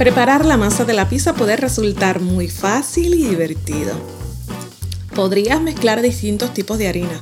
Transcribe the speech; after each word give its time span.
Preparar 0.00 0.46
la 0.46 0.56
masa 0.56 0.86
de 0.86 0.94
la 0.94 1.10
pizza 1.10 1.34
puede 1.34 1.58
resultar 1.58 2.20
muy 2.22 2.48
fácil 2.48 3.12
y 3.12 3.28
divertido. 3.28 3.92
Podrías 5.14 5.60
mezclar 5.60 6.00
distintos 6.00 6.54
tipos 6.54 6.78
de 6.78 6.88
harina 6.88 7.20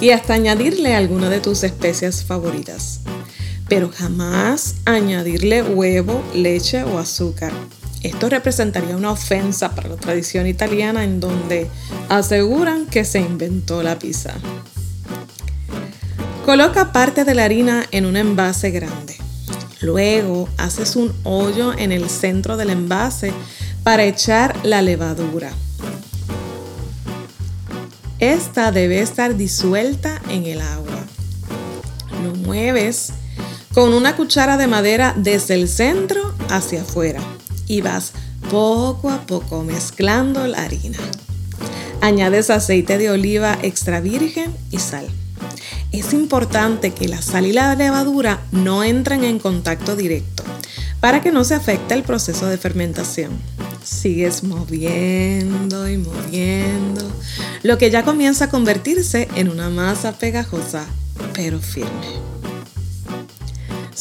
y 0.00 0.10
hasta 0.10 0.34
añadirle 0.34 0.96
alguna 0.96 1.30
de 1.30 1.38
tus 1.38 1.62
especias 1.62 2.24
favoritas, 2.24 2.98
pero 3.68 3.92
jamás 3.92 4.74
añadirle 4.86 5.62
huevo, 5.62 6.20
leche 6.34 6.82
o 6.82 6.98
azúcar. 6.98 7.52
Esto 8.02 8.28
representaría 8.28 8.96
una 8.96 9.12
ofensa 9.12 9.76
para 9.76 9.90
la 9.90 9.96
tradición 9.96 10.48
italiana 10.48 11.04
en 11.04 11.20
donde 11.20 11.68
aseguran 12.08 12.86
que 12.86 13.04
se 13.04 13.20
inventó 13.20 13.84
la 13.84 14.00
pizza. 14.00 14.34
Coloca 16.44 16.90
parte 16.90 17.24
de 17.24 17.34
la 17.36 17.44
harina 17.44 17.86
en 17.92 18.04
un 18.04 18.16
envase 18.16 18.72
grande. 18.72 19.25
Luego 19.80 20.48
haces 20.56 20.96
un 20.96 21.14
hoyo 21.24 21.72
en 21.76 21.92
el 21.92 22.08
centro 22.08 22.56
del 22.56 22.70
envase 22.70 23.32
para 23.82 24.04
echar 24.04 24.56
la 24.64 24.82
levadura. 24.82 25.52
Esta 28.18 28.72
debe 28.72 29.00
estar 29.00 29.36
disuelta 29.36 30.20
en 30.30 30.46
el 30.46 30.60
agua. 30.62 31.04
Lo 32.22 32.34
mueves 32.34 33.12
con 33.74 33.92
una 33.92 34.16
cuchara 34.16 34.56
de 34.56 34.66
madera 34.66 35.14
desde 35.16 35.54
el 35.54 35.68
centro 35.68 36.34
hacia 36.48 36.80
afuera 36.80 37.20
y 37.68 37.82
vas 37.82 38.12
poco 38.50 39.10
a 39.10 39.26
poco 39.26 39.62
mezclando 39.62 40.46
la 40.46 40.62
harina. 40.62 40.98
Añades 42.00 42.48
aceite 42.48 42.96
de 42.96 43.10
oliva 43.10 43.58
extra 43.62 44.00
virgen 44.00 44.54
y 44.70 44.78
sal. 44.78 45.06
Es 45.96 46.12
importante 46.12 46.90
que 46.90 47.08
la 47.08 47.22
sal 47.22 47.46
y 47.46 47.54
la 47.54 47.74
levadura 47.74 48.42
no 48.52 48.84
entren 48.84 49.24
en 49.24 49.38
contacto 49.38 49.96
directo 49.96 50.44
para 51.00 51.22
que 51.22 51.32
no 51.32 51.42
se 51.42 51.54
afecte 51.54 51.94
el 51.94 52.02
proceso 52.02 52.46
de 52.46 52.58
fermentación. 52.58 53.30
Sigues 53.82 54.44
moviendo 54.44 55.88
y 55.88 55.96
moviendo, 55.96 57.10
lo 57.62 57.78
que 57.78 57.90
ya 57.90 58.04
comienza 58.04 58.44
a 58.44 58.50
convertirse 58.50 59.26
en 59.36 59.48
una 59.48 59.70
masa 59.70 60.12
pegajosa, 60.12 60.84
pero 61.32 61.60
firme. 61.60 62.25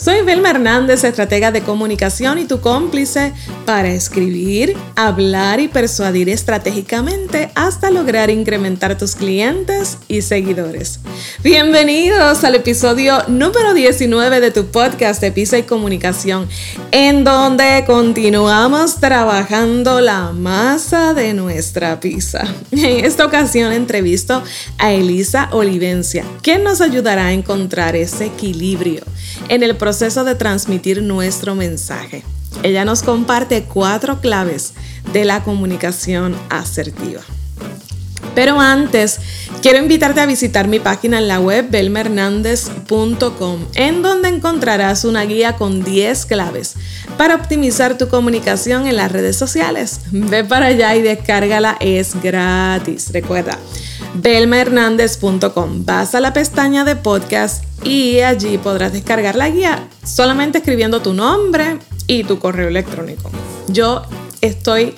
Soy 0.06 0.22
Belma 0.22 0.52
Hernández, 0.52 1.04
estratega 1.04 1.52
de 1.52 1.64
comunicación 1.64 2.38
y 2.38 2.46
tu 2.46 2.62
cómplice 2.62 3.34
para 3.66 3.90
escribir, 3.90 4.78
hablar 4.96 5.60
y 5.60 5.68
persuadir 5.68 6.30
estratégicamente 6.30 7.50
hasta 7.56 7.90
lograr 7.90 8.30
incrementar 8.30 9.00
tus 9.00 9.16
clientes 9.16 9.98
y 10.08 10.22
seguidores. 10.22 11.00
Bienvenidos 11.44 12.44
al 12.44 12.54
episodio 12.54 13.24
número 13.28 13.74
19 13.74 14.42
de 14.42 14.52
tu 14.52 14.68
podcast 14.68 15.22
de 15.22 15.32
Pisa 15.32 15.58
y 15.58 15.64
Comunicación, 15.64 16.48
en 16.92 17.24
donde 17.24 17.84
continuamos 17.88 18.98
trabajando 18.98 20.02
la 20.02 20.34
masa 20.34 21.16
de 21.16 21.34
nuestra 21.34 22.00
pizza. 22.00 22.44
En 22.72 23.06
esta 23.06 23.26
ocasión 23.26 23.72
entrevisto 23.72 24.44
a 24.78 24.92
Elisa 24.92 25.50
Olivencia, 25.52 26.24
quien 26.44 26.64
nos 26.64 26.82
ayudará 26.82 27.26
a 27.26 27.34
encontrar 27.34 27.96
ese 27.96 28.28
equilibrio 28.28 29.02
en 29.50 29.64
el 29.64 29.76
proceso 29.76 29.95
de 30.00 30.36
transmitir 30.36 31.02
nuestro 31.02 31.56
mensaje. 31.56 32.26
Ella 32.64 32.84
nos 32.84 33.02
comparte 33.02 33.64
cuatro 33.64 34.20
claves 34.20 34.74
de 35.14 35.24
la 35.24 35.42
comunicación 35.42 36.36
asertiva. 36.50 37.22
Pero 38.34 38.60
antes, 38.60 39.20
quiero 39.62 39.78
invitarte 39.78 40.20
a 40.20 40.26
visitar 40.26 40.68
mi 40.68 40.82
página 40.82 41.20
en 41.20 41.30
la 41.30 41.40
web 41.40 41.70
belmernandez.com, 41.70 43.60
en 43.76 44.02
donde 44.02 44.28
encontrarás 44.28 45.06
una 45.06 45.24
guía 45.24 45.56
con 45.56 45.86
10 45.86 46.26
claves 46.26 46.74
para 47.18 47.36
optimizar 47.36 47.98
tu 47.98 48.10
comunicación 48.10 48.88
en 48.88 48.98
las 48.98 49.14
redes 49.14 49.38
sociales. 49.38 50.02
Ve 50.12 50.44
para 50.44 50.66
allá 50.66 50.94
y 50.98 51.02
descárgala, 51.02 51.78
es 51.80 52.22
gratis. 52.22 53.14
Recuerda, 53.14 53.58
belmahernandez.com. 54.16 55.86
Vas 55.86 56.16
a 56.16 56.20
la 56.20 56.34
pestaña 56.34 56.84
de 56.84 56.96
podcast 56.96 57.64
y 57.84 58.22
allí 58.22 58.58
podrás 58.58 58.94
descargar 58.94 59.36
la 59.36 59.50
guía 59.50 59.88
solamente 60.04 60.60
escribiendo 60.60 61.02
tu 61.02 61.14
nombre 61.14 61.80
y 62.08 62.24
tu 62.24 62.40
correo 62.40 62.68
electrónico. 62.68 63.30
Yo 63.68 64.04
estoy 64.42 64.96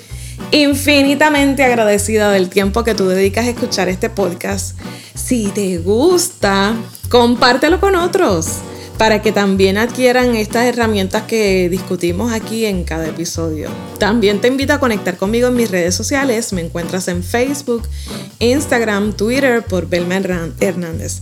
infinitamente 0.51 1.63
agradecida 1.63 2.31
del 2.31 2.49
tiempo 2.49 2.83
que 2.83 2.95
tú 2.95 3.07
dedicas 3.07 3.45
a 3.45 3.49
escuchar 3.49 3.89
este 3.89 4.09
podcast. 4.09 4.77
Si 5.13 5.47
te 5.47 5.77
gusta, 5.79 6.75
compártelo 7.09 7.79
con 7.79 7.95
otros 7.95 8.59
para 8.97 9.21
que 9.21 9.31
también 9.31 9.77
adquieran 9.77 10.35
estas 10.35 10.65
herramientas 10.65 11.23
que 11.23 11.69
discutimos 11.69 12.33
aquí 12.33 12.65
en 12.65 12.83
cada 12.83 13.07
episodio. 13.07 13.69
También 13.99 14.41
te 14.41 14.47
invito 14.47 14.73
a 14.73 14.79
conectar 14.79 15.17
conmigo 15.17 15.47
en 15.49 15.55
mis 15.55 15.69
redes 15.69 15.95
sociales. 15.95 16.51
Me 16.53 16.61
encuentras 16.61 17.07
en 17.07 17.23
Facebook, 17.23 17.83
Instagram, 18.39 19.13
Twitter 19.13 19.63
por 19.63 19.87
Belma 19.87 20.15
Hernández. 20.15 21.21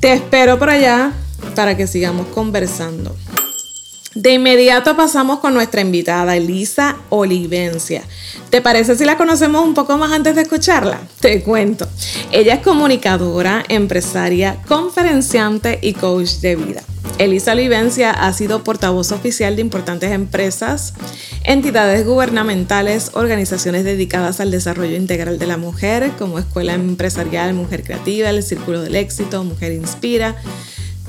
Te 0.00 0.12
espero 0.12 0.58
por 0.58 0.68
allá 0.68 1.12
para 1.54 1.76
que 1.76 1.86
sigamos 1.86 2.26
conversando. 2.28 3.16
De 4.14 4.34
inmediato 4.34 4.96
pasamos 4.96 5.40
con 5.40 5.54
nuestra 5.54 5.80
invitada 5.80 6.36
Elisa 6.36 6.98
Olivencia. 7.08 8.02
¿Te 8.48 8.60
parece 8.60 8.94
si 8.96 9.04
la 9.04 9.16
conocemos 9.16 9.64
un 9.64 9.74
poco 9.74 9.98
más 9.98 10.12
antes 10.12 10.36
de 10.36 10.42
escucharla? 10.42 11.00
Te 11.18 11.42
cuento. 11.42 11.88
Ella 12.30 12.54
es 12.54 12.60
comunicadora, 12.60 13.64
empresaria, 13.68 14.62
conferenciante 14.68 15.80
y 15.82 15.94
coach 15.94 16.34
de 16.34 16.54
vida. 16.54 16.82
Elisa 17.18 17.52
Olivencia 17.52 18.10
ha 18.10 18.32
sido 18.32 18.64
portavoz 18.64 19.12
oficial 19.12 19.54
de 19.54 19.62
importantes 19.62 20.10
empresas, 20.10 20.94
entidades 21.44 22.04
gubernamentales, 22.04 23.12
organizaciones 23.14 23.84
dedicadas 23.84 24.40
al 24.40 24.50
desarrollo 24.50 24.96
integral 24.96 25.38
de 25.38 25.46
la 25.46 25.56
mujer, 25.56 26.10
como 26.18 26.40
Escuela 26.40 26.74
Empresarial 26.74 27.54
Mujer 27.54 27.84
Creativa, 27.84 28.30
el 28.30 28.42
Círculo 28.42 28.82
del 28.82 28.96
Éxito, 28.96 29.44
Mujer 29.44 29.72
Inspira, 29.72 30.36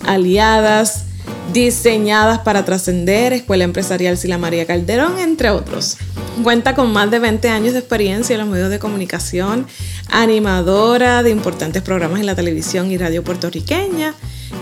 Aliadas, 0.06 1.06
diseñadas 1.54 2.40
para 2.40 2.66
trascender, 2.66 3.34
Escuela 3.34 3.64
Empresarial 3.64 4.18
Sila 4.18 4.38
María 4.38 4.66
Calderón, 4.66 5.20
entre 5.20 5.50
otros. 5.50 5.98
Cuenta 6.44 6.76
con 6.76 6.92
más 6.92 7.10
de 7.12 7.20
20 7.20 7.48
años 7.50 7.74
de 7.74 7.80
experiencia 7.80 8.34
en 8.34 8.42
los 8.42 8.50
medios 8.50 8.70
de 8.70 8.80
comunicación, 8.80 9.66
animadora 10.10 11.24
de 11.24 11.32
importantes 11.32 11.82
programas 11.82 12.20
en 12.20 12.26
la 12.26 12.36
televisión 12.36 12.92
y 12.92 12.98
radio 12.98 13.24
puertorriqueña 13.24 14.14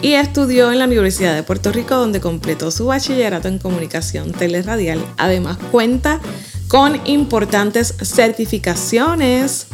y 0.02 0.14
estudió 0.14 0.72
en 0.72 0.80
la 0.80 0.86
Universidad 0.86 1.34
de 1.34 1.44
Puerto 1.44 1.72
Rico 1.72 1.96
donde 1.96 2.20
completó 2.20 2.72
su 2.72 2.86
bachillerato 2.86 3.48
en 3.48 3.58
comunicación 3.58 4.32
teleradial. 4.32 5.04
Además 5.18 5.58
cuenta 5.72 6.20
con 6.68 7.00
importantes 7.08 7.96
certificaciones 8.02 9.68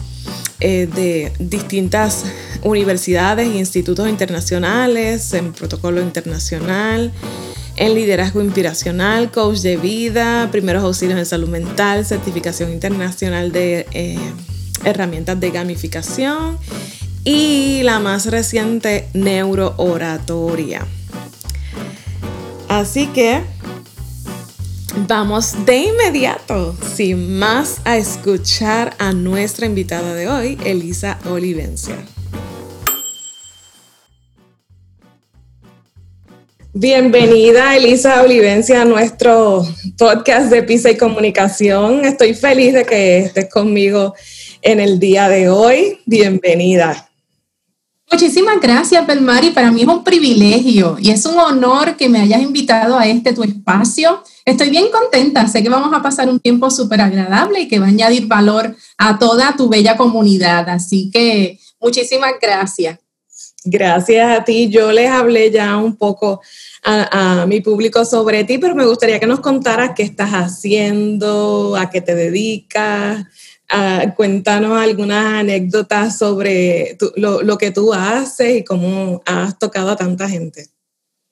eh, 0.60 0.88
de 0.94 1.32
distintas 1.40 2.26
universidades 2.64 3.48
e 3.48 3.58
institutos 3.58 4.10
internacionales, 4.10 5.34
en 5.34 5.54
protocolo 5.54 6.02
internacional, 6.02 7.12
en 7.78 7.94
liderazgo 7.94 8.42
inspiracional, 8.42 9.32
coach 9.32 9.60
de 9.60 9.78
vida, 9.78 10.50
primeros 10.52 10.84
auxilios 10.84 11.18
en 11.18 11.26
salud 11.26 11.48
mental, 11.48 12.06
certificación 12.06 12.74
internacional 12.74 13.52
de 13.54 13.88
eh, 13.94 14.18
herramientas 14.84 15.40
de 15.40 15.52
gamificación 15.52 16.58
y 17.24 17.82
la 17.84 18.00
más 18.00 18.26
reciente, 18.26 19.08
neurooratoria. 19.14 20.86
Así 22.68 23.08
que 23.08 23.42
Vamos 24.96 25.66
de 25.66 25.78
inmediato, 25.78 26.76
sin 26.96 27.38
más, 27.38 27.82
a 27.86 27.98
escuchar 27.98 28.96
a 28.98 29.12
nuestra 29.12 29.66
invitada 29.66 30.16
de 30.16 30.28
hoy, 30.28 30.58
Elisa 30.66 31.20
Olivencia. 31.30 31.96
Bienvenida, 36.74 37.76
Elisa 37.76 38.22
Olivencia, 38.22 38.82
a 38.82 38.86
nuestro 38.86 39.68
podcast 39.98 40.52
de 40.52 40.64
Pisa 40.64 40.90
y 40.92 40.98
Comunicación. 40.98 42.06
Estoy 42.06 42.34
feliz 42.34 42.74
de 42.74 42.86
que 42.86 43.20
estés 43.20 43.50
conmigo 43.50 44.16
en 44.62 44.80
el 44.80 45.00
día 45.00 45.30
de 45.30 45.50
hoy. 45.50 46.00
Bienvenida. 46.06 47.10
Muchísimas 48.12 48.60
gracias, 48.60 49.06
Belmari. 49.06 49.52
Para 49.52 49.72
mí 49.72 49.82
es 49.82 49.88
un 49.88 50.04
privilegio 50.04 50.98
y 51.00 51.12
es 51.12 51.26
un 51.28 51.38
honor 51.38 51.96
que 51.96 52.10
me 52.10 52.20
hayas 52.20 52.42
invitado 52.42 52.98
a 52.98 53.06
este 53.06 53.34
tu 53.34 53.44
espacio. 53.44 54.24
Estoy 54.50 54.72
bien 54.72 54.90
contenta. 54.90 55.48
Sé 55.48 55.62
que 55.62 55.70
vamos 55.70 55.94
a 55.94 56.02
pasar 56.02 56.28
un 56.28 56.40
tiempo 56.40 56.72
súper 56.72 57.02
agradable 57.02 57.62
y 57.62 57.68
que 57.68 57.78
va 57.78 57.86
a 57.86 57.90
añadir 57.90 58.26
valor 58.26 58.76
a 58.98 59.20
toda 59.20 59.56
tu 59.56 59.70
bella 59.70 59.96
comunidad. 59.96 60.68
Así 60.70 61.12
que 61.12 61.60
muchísimas 61.80 62.34
gracias. 62.42 62.98
Gracias 63.64 64.40
a 64.40 64.44
ti. 64.44 64.68
Yo 64.70 64.92
les 64.92 65.08
hablé 65.08 65.52
ya 65.52 65.78
un 65.78 65.96
poco 65.96 66.42
a, 66.84 67.46
mi 67.48 67.62
público 67.62 68.04
sobre 68.06 68.44
ti, 68.44 68.58
pero 68.58 68.74
me 68.74 68.88
gustaría 68.88 69.20
que 69.20 69.28
nos 69.28 69.40
contaras 69.40 69.92
qué 69.96 70.02
estás 70.02 70.32
haciendo, 70.32 71.76
a 71.76 71.92
qué 71.92 72.02
te 72.02 72.16
dedicas, 72.16 73.26
cuéntanos 74.16 74.80
algunas 74.82 75.42
anécdotas 75.42 76.18
sobre 76.18 76.98
lo, 77.18 77.58
que 77.60 77.70
tú 77.70 77.94
haces 77.94 78.58
y 78.58 78.64
cómo 78.64 79.22
has 79.28 79.60
tocado 79.60 79.92
a 79.92 79.96
tanta 79.96 80.28
gente. 80.28 80.70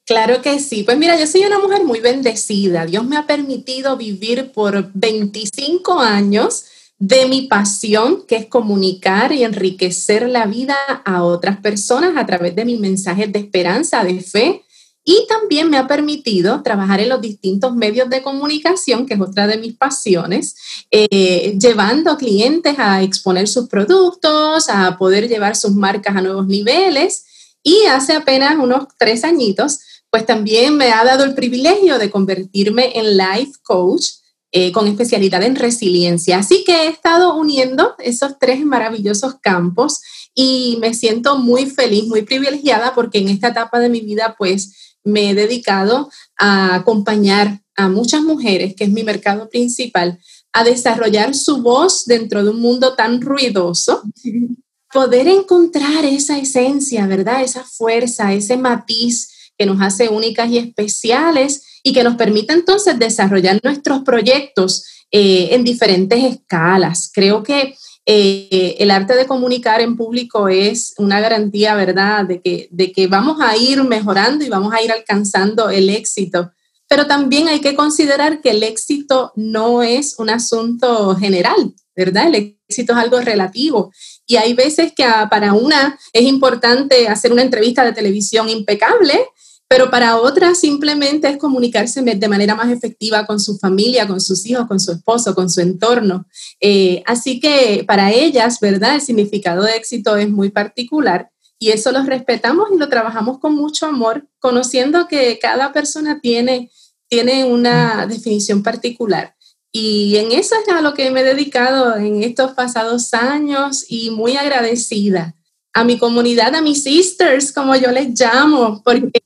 Claro 0.07 0.42
que 0.42 0.59
sí. 0.59 0.83
Pues 0.83 0.98
mira, 0.98 1.19
yo 1.19 1.27
soy 1.27 1.44
una 1.44 1.59
mujer 1.59 1.83
muy 1.83 2.00
bendecida. 2.00 2.86
Dios 2.86 3.06
me 3.06 3.18
ha 3.18 3.27
permitido 3.27 3.98
vivir 3.98 4.54
por 4.54 4.89
25 4.94 6.00
años 6.00 6.63
de 6.98 7.25
mi 7.27 7.42
pasión, 7.44 8.25
que 8.25 8.38
es 8.38 8.45
comunicar 8.45 9.33
y 9.33 9.44
enriquecer 9.44 10.30
la 10.30 10.45
vida 10.45 10.77
a 11.04 11.24
otras 11.24 11.57
personas 11.57 12.13
a 12.15 12.25
través 12.25 12.56
de 12.56 12.63
mis 12.63 12.80
mensajes 12.80 13.33
de 13.33 13.39
esperanza, 13.39 14.06
de 14.06 14.21
fe. 14.21 14.63
Y 15.04 15.25
también 15.27 15.69
me 15.69 15.77
ha 15.77 15.88
permitido 15.88 16.63
trabajar 16.63 17.01
en 17.01 17.09
los 17.09 17.19
distintos 17.19 17.75
medios 17.75 18.09
de 18.09 18.21
comunicación, 18.21 19.06
que 19.06 19.15
es 19.15 19.21
otra 19.21 19.45
de 19.45 19.57
mis 19.57 19.75
pasiones, 19.75 20.56
eh, 20.89 21.57
llevando 21.59 22.18
clientes 22.18 22.75
a 22.77 23.04
exponer 23.04 23.50
sus 23.50 23.68
productos, 23.68 24.69
a 24.69 24.98
poder 24.98 25.27
llevar 25.27 25.57
sus 25.57 25.71
marcas 25.71 26.15
a 26.15 26.21
nuevos 26.21 26.48
niveles. 26.48 27.25
Y 27.62 27.83
hace 27.88 28.13
apenas 28.13 28.56
unos 28.57 28.88
tres 28.98 29.25
añitos 29.25 29.80
pues 30.09 30.25
también 30.25 30.77
me 30.77 30.92
ha 30.92 31.04
dado 31.04 31.24
el 31.24 31.36
privilegio 31.36 32.00
de 32.00 32.09
convertirme 32.09 32.98
en 32.98 33.18
life 33.18 33.54
coach 33.63 34.06
eh, 34.51 34.71
con 34.71 34.88
especialidad 34.88 35.44
en 35.44 35.56
resiliencia. 35.56 36.38
Así 36.38 36.63
que 36.65 36.83
he 36.83 36.88
estado 36.88 37.36
uniendo 37.36 37.95
esos 38.00 38.39
tres 38.39 38.65
maravillosos 38.65 39.36
campos 39.42 40.00
y 40.33 40.77
me 40.80 40.94
siento 40.94 41.38
muy 41.38 41.65
feliz, 41.65 42.06
muy 42.06 42.21
privilegiada 42.21 42.95
porque 42.95 43.18
en 43.18 43.27
esta 43.27 43.50
etapa 43.50 43.80
de 43.80 43.89
mi 43.89 44.01
vida 44.01 44.36
pues 44.38 44.95
me 45.04 45.30
he 45.30 45.36
dedicado 45.36 46.09
a 46.38 46.75
acompañar 46.75 47.62
a 47.75 47.89
muchas 47.89 48.21
mujeres, 48.21 48.75
que 48.75 48.86
es 48.86 48.89
mi 48.89 49.04
mercado 49.04 49.50
principal, 49.50 50.19
a 50.54 50.63
desarrollar 50.63 51.36
su 51.36 51.62
voz 51.62 52.06
dentro 52.06 52.44
de 52.44 52.50
un 52.50 52.59
mundo 52.59 52.94
tan 52.95 53.21
ruidoso, 53.21 54.01
poder 54.94 55.27
encontrar 55.27 56.06
esa 56.06 56.39
esencia, 56.39 57.06
¿verdad? 57.06 57.44
Esa 57.44 57.63
fuerza, 57.63 58.33
ese 58.33 58.57
matiz 58.57 59.30
que 59.57 59.65
nos 59.65 59.81
hace 59.81 60.09
únicas 60.09 60.50
y 60.50 60.57
especiales 60.57 61.80
y 61.83 61.94
que 61.94 62.04
nos 62.04 62.15
permite 62.15 62.54
entonces 62.54 63.00
desarrollar 63.00 63.59
nuestros 63.63 64.04
proyectos 64.04 64.86
eh, 65.12 65.50
en 65.51 65.63
diferentes 65.63 66.24
escalas. 66.24 67.09
Creo 67.13 67.44
que 67.44 67.75
eh, 68.06 68.75
el 68.80 68.92
arte 68.92 69.15
de 69.15 69.25
comunicar 69.25 69.81
en 69.81 69.98
público 69.98 70.48
es 70.48 70.94
una 70.98 71.19
garantía, 71.19 71.75
¿verdad?, 71.75 72.25
de 72.25 72.42
que, 72.42 72.68
de 72.71 72.92
que 72.92 73.07
vamos 73.07 73.42
a 73.42 73.57
ir 73.57 73.83
mejorando 73.83 74.45
y 74.45 74.50
vamos 74.50 74.74
a 74.74 74.81
ir 74.81 74.92
alcanzando 74.92 75.69
el 75.69 75.89
éxito. 75.89 76.51
Pero 76.88 77.06
también 77.06 77.50
hay 77.50 77.59
que 77.59 77.75
considerar 77.75 78.42
que 78.42 78.51
el 78.51 78.63
éxito 78.63 79.33
no 79.36 79.83
es 79.83 80.18
un 80.19 80.30
asunto 80.30 81.15
general, 81.15 81.74
¿verdad? 81.95 82.27
El 82.27 82.56
éxito 82.69 82.94
es 82.94 83.00
algo 83.00 83.19
relativo. 83.19 83.92
Y 84.25 84.38
hay 84.38 84.54
veces 84.54 84.94
que 84.95 85.06
para 85.30 85.54
una 85.54 86.00
es 86.13 86.24
importante 86.24 87.09
hacer 87.09 87.33
una 87.33 87.42
entrevista 87.42 87.83
de 87.83 87.94
televisión 87.94 88.48
impecable 88.48 89.19
pero 89.67 89.89
para 89.89 90.17
otras 90.17 90.59
simplemente 90.59 91.27
es 91.27 91.37
comunicarse 91.37 92.01
de 92.01 92.27
manera 92.27 92.55
más 92.55 92.71
efectiva 92.71 93.25
con 93.25 93.39
su 93.39 93.57
familia, 93.57 94.07
con 94.07 94.21
sus 94.21 94.45
hijos, 94.45 94.67
con 94.67 94.79
su 94.79 94.93
esposo, 94.93 95.35
con 95.35 95.49
su 95.49 95.59
entorno. 95.59 96.25
Eh, 96.61 97.03
así 97.05 97.39
que 97.39 97.83
para 97.85 98.11
ellas, 98.11 98.59
¿verdad? 98.61 98.95
El 98.95 99.01
significado 99.01 99.63
de 99.63 99.75
éxito 99.75 100.15
es 100.15 100.29
muy 100.29 100.49
particular 100.51 101.29
y 101.59 101.71
eso 101.71 101.91
lo 101.91 102.03
respetamos 102.03 102.69
y 102.73 102.77
lo 102.77 102.87
trabajamos 102.87 103.39
con 103.39 103.55
mucho 103.55 103.87
amor, 103.87 104.27
conociendo 104.39 105.07
que 105.07 105.37
cada 105.39 105.73
persona 105.73 106.19
tiene, 106.21 106.71
tiene 107.09 107.45
una 107.45 108.05
definición 108.07 108.63
particular. 108.63 109.35
Y 109.71 110.15
en 110.15 110.31
eso 110.31 110.55
es 110.55 110.73
a 110.73 110.81
lo 110.81 110.93
que 110.93 111.11
me 111.11 111.21
he 111.21 111.23
dedicado 111.23 111.97
en 111.97 112.23
estos 112.23 112.53
pasados 112.53 113.13
años 113.13 113.85
y 113.87 114.11
muy 114.11 114.37
agradecida 114.37 115.35
a 115.73 115.83
mi 115.83 115.99
comunidad, 115.99 116.55
a 116.55 116.61
mis 116.61 116.83
sisters, 116.83 117.51
como 117.51 117.75
yo 117.75 117.91
les 117.91 118.19
llamo, 118.19 118.81
porque 118.83 119.16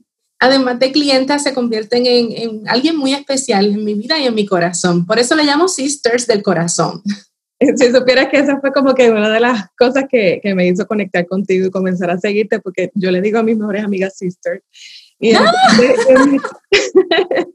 además 0.41 0.79
de 0.79 0.91
clientas, 0.91 1.43
se 1.43 1.53
convierten 1.53 2.05
en, 2.07 2.67
alguien 2.67 2.97
muy 2.97 3.13
especial 3.13 3.67
en 3.67 3.85
mi 3.85 3.93
vida 3.93 4.19
y 4.19 4.25
en 4.25 4.33
mi 4.33 4.45
corazón. 4.45 5.05
Por 5.05 5.19
eso 5.19 5.35
le 5.35 5.43
llamo 5.43 5.69
Sisters 5.69 6.27
del 6.27 6.43
Corazón. 6.43 7.01
Si 7.77 7.91
supieras 7.91 8.29
que 8.29 8.39
esa 8.39 8.59
fue 8.59 8.71
como 8.71 8.95
que 8.95 9.11
una 9.11 9.29
de 9.29 9.39
las 9.39 9.67
cosas 9.77 10.05
que, 10.09 10.41
me 10.55 10.65
hizo 10.65 10.88
conectar 10.88 11.27
contigo 11.27 11.67
y 11.67 11.69
comenzar 11.69 12.09
a 12.09 12.17
seguirte, 12.17 12.59
porque 12.59 12.89
yo 12.95 13.11
le 13.11 13.21
digo 13.21 13.38
a 13.38 13.43
mis 13.43 13.55
mejores 13.55 13.83
amigas 13.83 14.17
Sisters. 14.17 14.63
Y 15.19 15.33
¡Ah! 15.33 15.45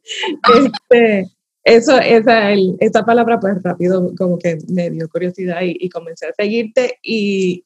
este, 0.55 1.27
eso, 1.65 1.99
esa, 1.99 2.53
esa 2.53 3.05
palabra, 3.05 3.41
pues 3.41 3.61
rápido, 3.65 4.15
como 4.17 4.39
que 4.39 4.59
me 4.69 4.91
dio 4.91 5.09
curiosidad 5.09 5.63
y, 5.65 5.89
comencé 5.89 6.27
a 6.27 6.35
seguirte. 6.39 7.01
Y, 7.03 7.65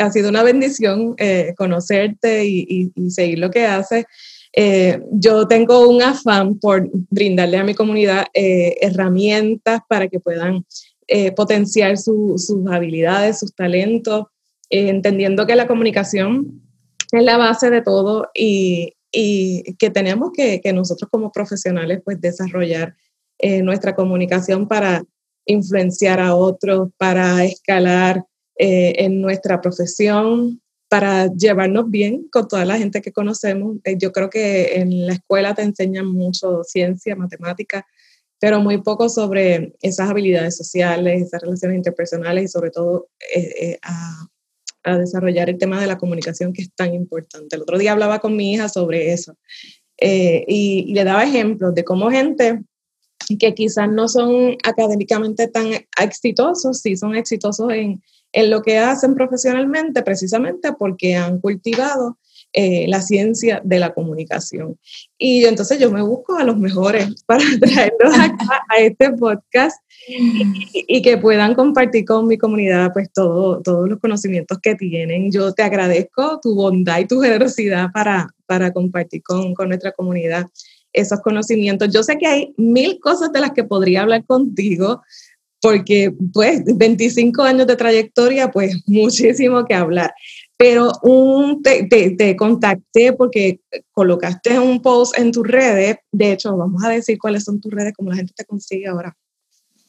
ha 0.00 0.10
sido 0.10 0.30
una 0.30 0.42
bendición 0.42 1.14
eh, 1.18 1.52
conocerte 1.58 2.46
y, 2.46 2.90
y, 2.94 3.10
seguir 3.10 3.38
lo 3.38 3.50
que 3.50 3.66
haces. 3.66 4.06
Eh, 4.52 5.00
yo 5.12 5.46
tengo 5.46 5.88
un 5.88 6.02
afán 6.02 6.58
por 6.58 6.88
brindarle 7.10 7.58
a 7.58 7.64
mi 7.64 7.74
comunidad 7.74 8.26
eh, 8.32 8.76
herramientas 8.80 9.80
para 9.88 10.08
que 10.08 10.20
puedan 10.20 10.64
eh, 11.08 11.32
potenciar 11.32 11.98
sus 11.98 12.52
habilidades, 12.70 13.38
sus 13.38 13.54
talentos, 13.54 14.24
entendiendo 14.68 15.46
que 15.46 15.54
la 15.56 15.66
comunicación 15.66 16.62
es 17.12 17.22
la 17.22 17.36
base 17.36 17.70
de 17.70 17.82
todo 17.82 18.28
y, 18.34 18.94
y 19.12 19.74
que 19.74 19.90
tenemos 19.90 20.30
que, 20.32 20.60
que, 20.60 20.72
nosotros 20.72 21.08
como 21.10 21.30
profesionales 21.30 22.00
pues 22.04 22.20
desarrollar 22.20 22.96
nuestra 23.62 23.94
comunicación 23.94 24.66
para 24.66 25.04
influenciar 25.44 26.20
a 26.20 26.34
otros, 26.34 26.88
para 26.96 27.44
escalar 27.44 28.24
en 28.56 29.20
nuestra 29.20 29.60
profesión, 29.60 30.62
para 30.96 31.30
llevarnos 31.30 31.90
bien 31.90 32.26
con 32.32 32.48
toda 32.48 32.64
la 32.64 32.78
gente 32.78 33.02
que 33.02 33.12
conocemos. 33.12 33.76
Eh, 33.84 33.98
yo 33.98 34.12
creo 34.12 34.30
que 34.30 34.76
en 34.76 35.06
la 35.06 35.12
escuela 35.12 35.54
te 35.54 35.60
enseñan 35.60 36.06
mucho 36.06 36.64
ciencia, 36.64 37.14
matemática, 37.14 37.86
pero 38.40 38.60
muy 38.60 38.78
poco 38.80 39.10
sobre 39.10 39.74
esas 39.82 40.08
habilidades 40.08 40.56
sociales, 40.56 41.20
esas 41.20 41.42
relaciones 41.42 41.76
interpersonales 41.76 42.44
y 42.44 42.48
sobre 42.48 42.70
todo 42.70 43.08
eh, 43.34 43.54
eh, 43.60 43.78
a, 43.82 44.28
desarrollar 44.96 45.50
el 45.50 45.58
tema 45.58 45.78
de 45.82 45.86
la 45.86 45.98
comunicación 45.98 46.54
que 46.54 46.62
es 46.62 46.72
tan 46.72 46.94
importante. 46.94 47.56
El 47.56 47.62
otro 47.62 47.76
día 47.76 47.92
hablaba 47.92 48.20
con 48.20 48.34
mi 48.34 48.54
hija 48.54 48.70
sobre 48.70 49.12
eso 49.12 49.36
y, 50.00 50.44
y 50.46 50.94
le 50.94 51.04
daba 51.04 51.24
ejemplos 51.24 51.74
de 51.74 51.84
cómo 51.84 52.08
gente 52.08 52.62
que 53.38 53.52
quizás 53.52 53.90
no 53.90 54.08
son 54.08 54.56
académicamente 54.62 55.48
tan 55.48 55.66
exitosos, 56.00 56.80
sí 56.80 56.96
son 56.96 57.16
exitosos 57.16 57.70
en, 57.72 58.00
en 58.32 58.50
lo 58.50 58.62
que 58.62 58.78
hacen 58.78 59.14
profesionalmente 59.14 60.02
precisamente 60.02 60.72
porque 60.72 61.16
han 61.16 61.40
cultivado 61.40 62.18
eh, 62.52 62.86
la 62.88 63.02
ciencia 63.02 63.60
de 63.64 63.78
la 63.78 63.92
comunicación. 63.92 64.78
Y 65.18 65.44
entonces 65.44 65.78
yo 65.78 65.90
me 65.90 66.00
busco 66.00 66.36
a 66.36 66.44
los 66.44 66.56
mejores 66.56 67.22
para 67.26 67.44
traerlos 67.60 68.18
acá 68.18 68.62
a 68.68 68.78
este 68.78 69.12
podcast 69.12 69.76
y, 70.08 71.02
que 71.02 71.18
puedan 71.18 71.54
compartir 71.54 72.06
con 72.06 72.26
mi 72.26 72.38
comunidad 72.38 72.92
pues 72.94 73.12
todo, 73.12 73.60
todos 73.60 73.88
los 73.88 73.98
conocimientos 74.00 74.58
que 74.62 74.74
tienen. 74.74 75.30
Yo 75.30 75.52
te 75.52 75.62
agradezco 75.62 76.40
tu 76.40 76.54
bondad 76.54 77.00
y 77.00 77.06
tu 77.06 77.20
generosidad 77.20 77.88
para, 77.92 78.30
para 78.46 78.72
compartir 78.72 79.22
con, 79.22 79.52
con 79.52 79.68
nuestra 79.68 79.92
comunidad 79.92 80.46
esos 80.94 81.20
conocimientos. 81.20 81.92
Yo 81.92 82.02
sé 82.02 82.16
que 82.16 82.26
hay 82.26 82.54
mil 82.56 82.98
cosas 83.00 83.32
de 83.32 83.40
las 83.40 83.52
que 83.52 83.64
podría 83.64 84.00
hablar 84.00 84.24
contigo, 84.24 85.02
porque 85.60 86.12
pues 86.32 86.62
25 86.64 87.42
años 87.42 87.66
de 87.66 87.76
trayectoria, 87.76 88.50
pues 88.50 88.82
muchísimo 88.86 89.64
que 89.64 89.74
hablar. 89.74 90.14
Pero 90.56 90.90
un, 91.02 91.62
te, 91.62 91.84
te, 91.84 92.36
contacté 92.36 93.12
porque 93.12 93.60
colocaste 93.92 94.58
un 94.58 94.80
post 94.80 95.18
en 95.18 95.30
tus 95.30 95.46
redes. 95.46 95.96
De 96.12 96.32
hecho, 96.32 96.56
vamos 96.56 96.82
a 96.82 96.88
decir 96.88 97.18
cuáles 97.18 97.44
son 97.44 97.60
tus 97.60 97.72
redes, 97.72 97.92
como 97.94 98.10
la 98.10 98.16
gente 98.16 98.32
te 98.34 98.44
consigue 98.44 98.86
ahora. 98.86 99.14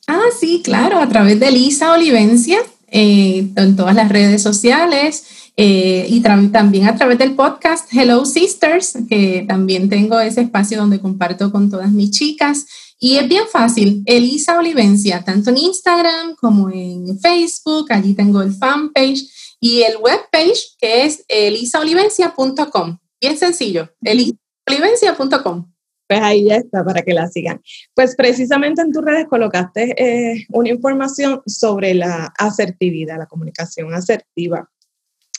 Ah, 0.07 0.27
sí, 0.37 0.61
claro, 0.63 0.99
a 0.99 1.07
través 1.07 1.39
de 1.39 1.51
Lisa 1.51 1.93
Olivencia, 1.93 2.59
eh, 2.89 3.49
en 3.55 3.75
todas 3.75 3.93
las 3.95 4.07
redes 4.07 4.41
sociales 4.41 5.51
eh, 5.57 6.05
y 6.07 6.21
también 6.21 6.85
a 6.85 6.95
través 6.95 7.17
del 7.17 7.33
podcast 7.33 7.91
Hello 7.91 8.23
Sisters, 8.23 8.97
que 9.09 9.43
también 9.45 9.89
tengo 9.89 10.19
ese 10.19 10.41
espacio 10.41 10.77
donde 10.77 11.01
comparto 11.01 11.51
con 11.51 11.69
todas 11.69 11.91
mis 11.91 12.11
chicas. 12.11 12.65
Y 12.99 13.17
es 13.17 13.29
bien 13.29 13.43
fácil, 13.51 14.01
Elisa 14.05 14.57
Olivencia, 14.57 15.23
tanto 15.23 15.51
en 15.51 15.57
Instagram 15.57 16.35
como 16.35 16.69
en 16.71 17.19
Facebook, 17.19 17.87
allí 17.89 18.15
tengo 18.15 18.41
el 18.41 18.53
fanpage 18.53 19.23
y 19.59 19.83
el 19.83 19.97
webpage 19.97 20.75
que 20.79 21.05
es 21.05 21.23
elisaolivencia.com. 21.27 22.97
Bien 23.21 23.37
sencillo, 23.37 23.89
elisaolivencia.com. 24.01 25.71
Pues 26.07 26.21
ahí 26.21 26.45
ya 26.45 26.55
está 26.55 26.83
para 26.83 27.01
que 27.03 27.13
la 27.13 27.27
sigan. 27.27 27.61
Pues 27.93 28.15
precisamente 28.15 28.81
en 28.81 28.91
tus 28.91 29.03
redes 29.03 29.27
colocaste 29.27 29.93
eh, 29.97 30.45
una 30.49 30.69
información 30.69 31.41
sobre 31.45 31.93
la 31.93 32.33
asertividad, 32.37 33.17
la 33.17 33.25
comunicación 33.27 33.93
asertiva. 33.93 34.69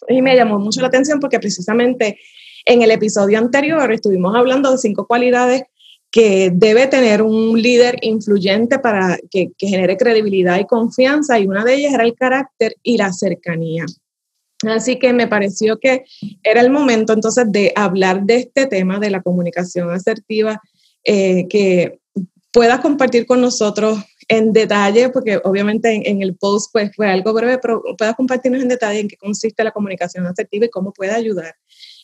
Y 0.09 0.23
me 0.23 0.37
llamó 0.37 0.59
mucho 0.59 0.81
la 0.81 0.89
atención 0.89 1.19
porque 1.19 1.41
precisamente 1.41 2.21
en 2.65 2.83
el 2.83 2.91
episodio 2.91 3.39
anterior 3.39 3.91
estuvimos 3.93 4.37
hablando 4.37 4.71
de 4.71 4.79
cinco 4.79 5.07
cualidades 5.07 5.63
que 6.11 6.51
debe 6.53 6.87
tener 6.87 7.23
un 7.23 7.61
líder 7.61 7.99
influyente 8.03 8.79
para 8.79 9.19
que, 9.31 9.51
genere 9.59 9.97
credibilidad 9.97 10.59
y 10.59 10.67
confianza, 10.67 11.39
y 11.39 11.47
una 11.47 11.65
de 11.65 11.75
ellas 11.75 11.95
era 11.95 12.05
el 12.05 12.15
carácter 12.15 12.75
y 12.83 12.97
la 12.97 13.13
cercanía. 13.13 13.85
Así 14.67 14.99
que 14.99 15.13
me 15.13 15.29
pareció 15.29 15.79
que 15.79 16.05
era 16.43 16.61
el 16.61 16.71
momento 16.71 17.13
entonces 17.13 17.45
de 17.53 17.73
hablar 17.77 18.25
de 18.25 18.37
este 18.37 18.67
tema 18.67 18.99
de 18.99 19.11
la 19.11 19.23
comunicación 19.23 19.91
asertiva, 19.91 20.61
eh, 21.05 21.47
que 21.49 22.01
puedas 22.53 22.81
compartir 22.81 23.27
con 23.27 23.41
nosotros 23.41 23.99
en 24.29 24.53
detalle, 24.53 25.11
porque 25.11 25.41
obviamente 25.45 26.11
en, 26.11 26.23
el 26.23 26.37
post 26.37 26.71
pues 26.73 26.91
fue 26.95 27.09
algo 27.09 27.33
breve, 27.33 27.59
pero 27.59 27.83
puedas 27.97 28.15
compartirnos 28.15 28.63
en 28.63 28.69
detalle 28.69 29.01
en 29.01 29.09
qué 29.09 29.17
consiste 29.17 29.63
la 29.63 29.71
comunicación 29.71 30.27
asertiva 30.27 30.67
y 30.67 30.71
cómo 30.71 30.93
puede 30.93 31.13
ayudar 31.13 31.55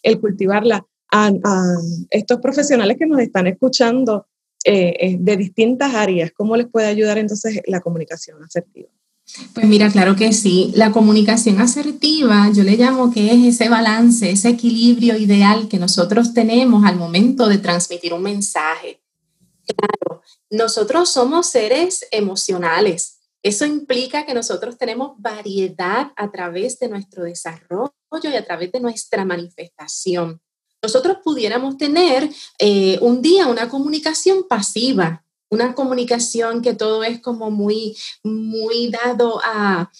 el 0.02 0.20
cultivarla 0.20 0.86
a, 1.14 1.76
estos 2.10 2.40
profesionales 2.40 2.96
que 2.98 3.06
nos 3.06 3.20
están 3.20 3.46
escuchando 3.46 4.26
eh, 4.64 4.96
eh, 4.98 5.16
de 5.18 5.36
distintas 5.36 5.94
áreas, 5.94 6.32
cómo 6.34 6.56
les 6.56 6.66
puede 6.66 6.86
ayudar 6.86 7.18
entonces 7.18 7.60
la 7.66 7.80
comunicación 7.80 8.42
asertiva. 8.42 8.88
Pues 9.54 9.66
mira, 9.66 9.90
claro 9.90 10.16
que 10.16 10.32
sí. 10.32 10.72
La 10.74 10.90
comunicación 10.90 11.60
asertiva, 11.60 12.50
yo 12.52 12.62
le 12.62 12.76
llamo 12.76 13.10
que 13.10 13.32
es 13.32 13.54
ese 13.54 13.68
balance, 13.70 14.30
ese 14.30 14.50
equilibrio 14.50 15.16
ideal 15.16 15.68
que 15.68 15.78
nosotros 15.78 16.34
tenemos 16.34 16.84
al 16.84 16.96
momento 16.96 17.48
de 17.48 17.58
transmitir 17.58 18.12
un 18.12 18.22
mensaje. 18.22 19.00
Claro, 19.66 20.22
nosotros 20.50 21.10
somos 21.10 21.46
seres 21.46 22.06
emocionales. 22.10 23.20
Eso 23.42 23.64
implica 23.64 24.26
que 24.26 24.34
nosotros 24.34 24.76
tenemos 24.76 25.12
variedad 25.18 26.12
a 26.16 26.30
través 26.30 26.78
de 26.78 26.88
nuestro 26.88 27.24
desarrollo 27.24 27.92
y 28.22 28.36
a 28.36 28.44
través 28.44 28.72
de 28.72 28.80
nuestra 28.80 29.24
manifestación. 29.24 30.40
Nosotros 30.84 31.16
pudiéramos 31.24 31.78
tener 31.78 32.28
eh, 32.58 32.98
un 33.00 33.22
día 33.22 33.46
una 33.46 33.70
comunicación 33.70 34.44
pasiva, 34.46 35.24
una 35.48 35.74
comunicación 35.74 36.60
que 36.60 36.74
todo 36.74 37.02
es 37.02 37.22
como 37.22 37.50
muy, 37.50 37.96
muy 38.22 38.90
dado 38.90 39.40
a, 39.42 39.90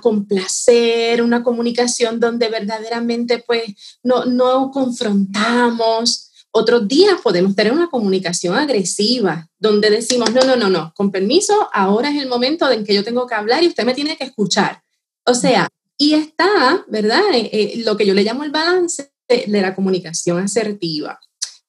complacer, 0.00 1.22
una 1.22 1.42
comunicación 1.42 2.18
donde 2.18 2.48
verdaderamente 2.48 3.44
pues 3.46 3.64
no, 4.02 4.24
no 4.24 4.70
confrontamos. 4.70 6.30
Otros 6.50 6.88
días 6.88 7.20
podemos 7.20 7.54
tener 7.54 7.72
una 7.72 7.90
comunicación 7.90 8.54
agresiva, 8.54 9.50
donde 9.58 9.90
decimos, 9.90 10.32
no, 10.32 10.42
no, 10.44 10.56
no, 10.56 10.70
no, 10.70 10.94
con 10.94 11.10
permiso, 11.10 11.68
ahora 11.72 12.10
es 12.10 12.22
el 12.22 12.28
momento 12.28 12.70
en 12.70 12.84
que 12.84 12.94
yo 12.94 13.04
tengo 13.04 13.26
que 13.26 13.34
hablar 13.34 13.62
y 13.62 13.68
usted 13.68 13.84
me 13.84 13.92
tiene 13.92 14.16
que 14.16 14.24
escuchar. 14.24 14.82
O 15.26 15.34
sea, 15.34 15.68
y 15.98 16.14
está, 16.14 16.84
¿verdad? 16.88 17.20
Eh, 17.34 17.50
eh, 17.52 17.82
lo 17.84 17.96
que 17.96 18.06
yo 18.06 18.14
le 18.14 18.22
llamo 18.22 18.44
el 18.44 18.50
balance 18.50 19.09
de, 19.30 19.60
la 19.60 19.74
comunicación 19.74 20.38
asertiva. 20.38 21.20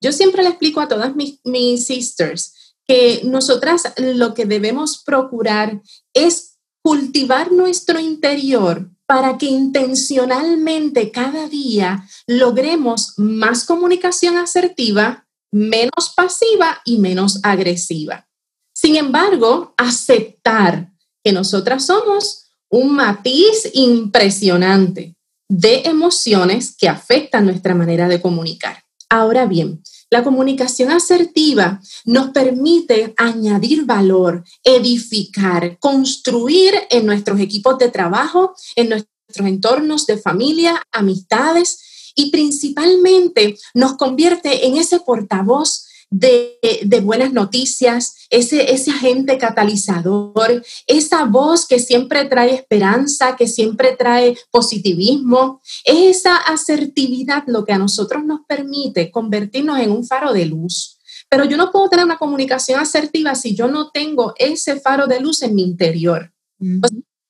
Yo 0.02 0.12
siempre 0.12 0.44
le 0.44 0.50
explico 0.50 0.82
a 0.82 0.88
todas 0.88 1.16
mis, 1.16 1.40
mis 1.44 1.86
sisters, 1.86 2.54
que 2.88 3.22
nosotras 3.24 3.94
lo 3.98 4.34
que 4.34 4.46
debemos 4.46 5.04
procurar 5.04 5.82
es 6.14 6.58
cultivar 6.84 7.52
nuestro 7.52 8.00
interior 8.00 8.90
para 9.06 9.38
que 9.38 9.46
intencionalmente 9.46 11.12
cada 11.12 11.48
día 11.48 12.08
logremos 12.28 13.14
más 13.18 13.66
comunicación 13.66 14.38
asertiva, 14.38 15.28
menos 15.52 16.14
pasiva 16.16 16.82
y 16.86 16.98
menos 16.98 17.40
agresiva. 17.44 18.28
Sin 18.74 18.96
embargo, 18.96 19.74
aceptar 19.78 20.92
que 21.24 21.34
nosotras 21.34 21.86
somos 21.86 22.46
un 22.70 22.96
matiz 22.96 23.70
impresionante 23.74 25.16
de 25.52 25.82
emociones 25.84 26.74
que 26.78 26.88
afectan 26.88 27.46
nuestra 27.46 27.76
manera 27.76 28.08
de 28.08 28.22
comunicar. 28.22 28.86
Ahora 29.10 29.46
bien, 29.46 29.84
la 30.10 30.24
comunicación 30.24 30.92
asertiva 30.92 31.82
nos 32.06 32.30
permite 32.30 33.14
añadir 33.18 33.84
valor, 33.84 34.46
edificar, 34.64 35.78
construir 35.80 36.74
en 36.90 37.06
nuestros 37.06 37.42
equipos 37.42 37.78
de 37.80 37.90
trabajo, 37.90 38.54
en 38.78 38.90
nuestros 38.90 39.46
entornos 39.46 40.06
de 40.06 40.18
familia, 40.18 40.82
amistades 40.90 42.14
y 42.16 42.32
principalmente 42.32 43.58
nos 43.74 43.98
convierte 43.98 44.68
en 44.68 44.78
ese 44.78 45.02
portavoz 45.02 45.86
de, 46.12 47.00
buenas 47.04 47.34
noticias, 47.34 48.28
ese, 48.30 48.72
ese 48.72 48.92
agente 48.92 49.38
catalizador, 49.38 50.64
esa 50.86 51.26
voz 51.26 51.66
que 51.66 51.80
siempre 51.80 52.26
trae 52.26 52.54
esperanza, 52.54 53.36
que 53.36 53.48
siempre 53.48 53.96
trae 53.98 54.38
positivismo, 54.52 55.62
es 55.86 56.18
esa 56.18 56.36
asertividad 56.36 57.44
lo 57.48 57.66
que 57.66 57.74
a 57.74 57.80
nosotros 57.80 58.24
nos 58.24 58.42
permite 58.48 59.10
convertirnos 59.10 59.80
en 59.80 59.92
un 59.92 60.06
faro 60.06 60.34
de 60.34 60.46
luz. 60.46 61.00
Pero 61.30 61.46
yo 61.46 61.56
no 61.56 61.72
puedo 61.72 61.90
tener 61.90 62.06
una 62.06 62.18
comunicación 62.18 62.80
asertiva 62.80 63.34
si 63.36 63.56
yo 63.56 63.70
no 63.70 63.90
tengo 63.92 64.34
ese 64.38 64.80
faro 64.80 65.08
de 65.08 65.22
luz 65.22 65.42
en 65.42 65.56
mi 65.56 65.64
interior 65.64 66.32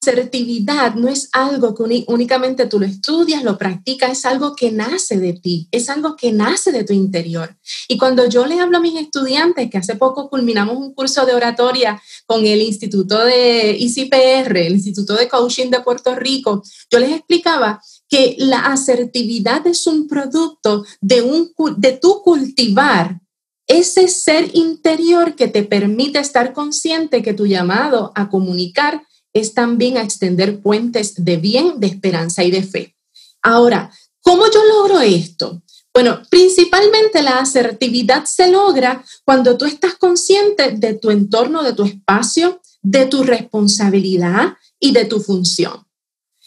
asertividad 0.03 0.95
no 0.95 1.09
es 1.09 1.29
algo 1.31 1.75
que 1.75 2.03
únicamente 2.07 2.65
tú 2.65 2.79
lo 2.79 2.87
estudias, 2.87 3.43
lo 3.43 3.59
practicas, 3.59 4.11
es 4.11 4.25
algo 4.25 4.55
que 4.55 4.71
nace 4.71 5.19
de 5.19 5.33
ti, 5.33 5.67
es 5.71 5.89
algo 5.89 6.15
que 6.15 6.31
nace 6.31 6.71
de 6.71 6.83
tu 6.83 6.93
interior. 6.93 7.55
Y 7.87 7.97
cuando 7.97 8.27
yo 8.27 8.47
le 8.47 8.59
hablo 8.59 8.77
a 8.77 8.81
mis 8.81 8.99
estudiantes, 8.99 9.69
que 9.69 9.77
hace 9.77 9.95
poco 9.95 10.27
culminamos 10.29 10.75
un 10.75 10.95
curso 10.95 11.25
de 11.25 11.35
oratoria 11.35 12.01
con 12.25 12.45
el 12.47 12.61
Instituto 12.63 13.23
de 13.23 13.77
ICPR, 13.77 14.57
el 14.57 14.73
Instituto 14.73 15.13
de 15.13 15.29
Coaching 15.29 15.69
de 15.69 15.81
Puerto 15.81 16.15
Rico, 16.15 16.63
yo 16.89 16.97
les 16.97 17.11
explicaba 17.11 17.79
que 18.09 18.35
la 18.39 18.65
asertividad 18.65 19.65
es 19.67 19.85
un 19.85 20.07
producto 20.07 20.83
de, 20.99 21.21
un, 21.21 21.53
de 21.77 21.91
tu 21.93 22.23
cultivar 22.23 23.21
ese 23.67 24.07
ser 24.07 24.49
interior 24.53 25.35
que 25.35 25.47
te 25.47 25.63
permite 25.63 26.19
estar 26.19 26.53
consciente 26.53 27.21
que 27.21 27.33
tu 27.33 27.45
llamado 27.45 28.11
a 28.15 28.29
comunicar 28.29 29.03
es 29.33 29.53
también 29.53 29.97
a 29.97 30.03
extender 30.03 30.61
puentes 30.61 31.23
de 31.23 31.37
bien, 31.37 31.79
de 31.79 31.87
esperanza 31.87 32.43
y 32.43 32.51
de 32.51 32.63
fe. 32.63 32.95
Ahora, 33.41 33.91
¿cómo 34.21 34.43
yo 34.51 34.63
logro 34.63 34.99
esto? 35.01 35.61
Bueno, 35.93 36.21
principalmente 36.29 37.21
la 37.21 37.39
asertividad 37.39 38.25
se 38.25 38.49
logra 38.49 39.03
cuando 39.25 39.57
tú 39.57 39.65
estás 39.65 39.95
consciente 39.95 40.71
de 40.71 40.93
tu 40.93 41.11
entorno, 41.11 41.63
de 41.63 41.73
tu 41.73 41.83
espacio, 41.83 42.61
de 42.81 43.05
tu 43.07 43.23
responsabilidad 43.23 44.53
y 44.79 44.91
de 44.93 45.05
tu 45.05 45.19
función. 45.19 45.85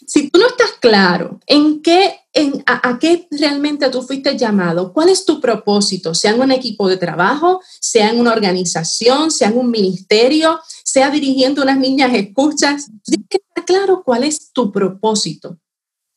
Si 0.07 0.29
tú 0.29 0.39
no 0.39 0.47
estás 0.47 0.71
claro 0.79 1.39
en 1.47 1.81
qué, 1.81 2.19
en, 2.33 2.63
a, 2.65 2.97
qué 2.99 3.27
realmente 3.31 3.89
tú 3.89 4.01
fuiste 4.01 4.37
llamado, 4.37 4.93
cuál 4.93 5.09
es 5.09 5.25
tu 5.25 5.39
propósito, 5.39 6.13
sea 6.13 6.31
en 6.31 6.41
un 6.41 6.51
equipo 6.51 6.87
de 6.87 6.97
trabajo, 6.97 7.61
sea 7.79 8.09
en 8.09 8.19
una 8.19 8.33
organización, 8.33 9.31
sea 9.31 9.49
en 9.49 9.57
un 9.57 9.71
ministerio, 9.71 10.59
sea 10.83 11.09
dirigiendo 11.09 11.63
unas 11.63 11.77
niñas 11.77 12.13
escuchas, 12.13 12.87
tienes 13.03 13.27
que 13.29 13.37
estar 13.37 13.65
claro 13.65 14.03
cuál 14.03 14.23
es 14.23 14.51
tu 14.51 14.71
propósito. 14.71 15.57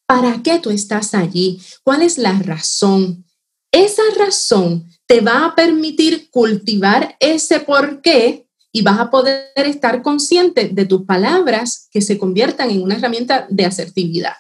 ¿Para 0.07 0.43
qué 0.43 0.59
tú 0.59 0.71
estás 0.71 1.15
allí? 1.15 1.61
¿Cuál 1.83 2.03
es 2.03 2.19
la 2.19 2.33
razón? 2.33 3.27
Esa 3.71 4.03
razón 4.17 4.89
te 5.07 5.21
va 5.21 5.45
a 5.45 5.55
permitir 5.55 6.31
cultivar 6.31 7.17
ese 7.21 7.61
por 7.61 8.01
qué 8.01 8.48
y 8.73 8.83
vas 8.83 8.99
a 8.99 9.11
poder 9.11 9.53
estar 9.57 10.03
consciente 10.03 10.69
de 10.69 10.85
tus 10.85 11.03
palabras 11.05 11.89
que 11.91 12.03
se 12.03 12.19
conviertan 12.19 12.71
en 12.71 12.83
una 12.83 12.97
herramienta 12.97 13.47
de 13.49 13.65
asertividad. 13.65 14.35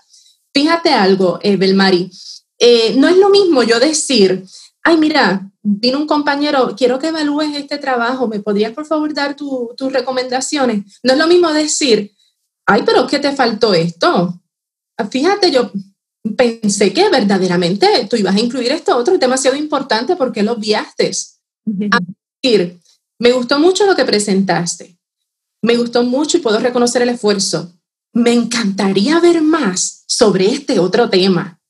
Fíjate 0.52 0.90
algo, 0.90 1.38
eh, 1.42 1.56
Belmari, 1.56 2.11
eh, 2.58 2.94
no 2.97 3.08
es 3.08 3.16
lo 3.16 3.30
mismo 3.30 3.62
yo 3.62 3.78
decir, 3.78 4.44
ay, 4.82 4.97
mira, 4.97 5.50
vino 5.62 5.99
un 5.99 6.06
compañero, 6.06 6.75
quiero 6.76 6.99
que 6.99 7.08
evalúes 7.08 7.54
este 7.56 7.78
trabajo, 7.78 8.26
¿me 8.26 8.40
podrías 8.40 8.73
por 8.73 8.87
favor 8.87 9.12
dar 9.14 9.37
tus 9.37 9.92
recomendaciones? 9.92 10.99
No 11.02 11.12
es 11.12 11.18
lo 11.18 11.26
mismo 11.26 11.52
decir, 11.52 12.14
ay, 12.66 12.82
pero 12.85 13.06
¿qué 13.06 13.18
te 13.18 13.32
faltó 13.32 13.75
esto? 13.75 14.40
Fíjate, 15.11 15.50
yo 15.50 15.70
pensé 16.37 16.92
que 16.92 17.08
verdaderamente 17.08 17.87
tú 18.11 18.16
ibas 18.16 18.35
a 18.35 18.40
incluir 18.40 18.73
esto 18.73 18.97
otro, 18.97 19.14
es 19.14 19.20
demasiado 19.20 19.56
importante 19.56 20.16
porque 20.16 20.42
lo 20.42 20.52
obviaste. 20.52 21.11
A 21.90 21.99
decir, 22.42 22.80
me 23.18 23.32
gustó 23.32 23.58
mucho 23.58 23.87
lo 23.87 23.96
que 23.96 24.04
presentaste, 24.04 24.98
me 25.62 25.76
gustó 25.76 26.04
mucho 26.04 26.37
y 26.37 26.40
puedo 26.40 26.58
reconocer 26.60 27.02
el 27.02 27.08
esfuerzo. 27.08 27.72
Me 28.12 28.32
encantaría 28.32 29.20
ver 29.20 29.42
más 29.42 30.04
sobre 30.06 30.46
este 30.46 30.78
otro 30.78 31.10
tema. 31.10 31.60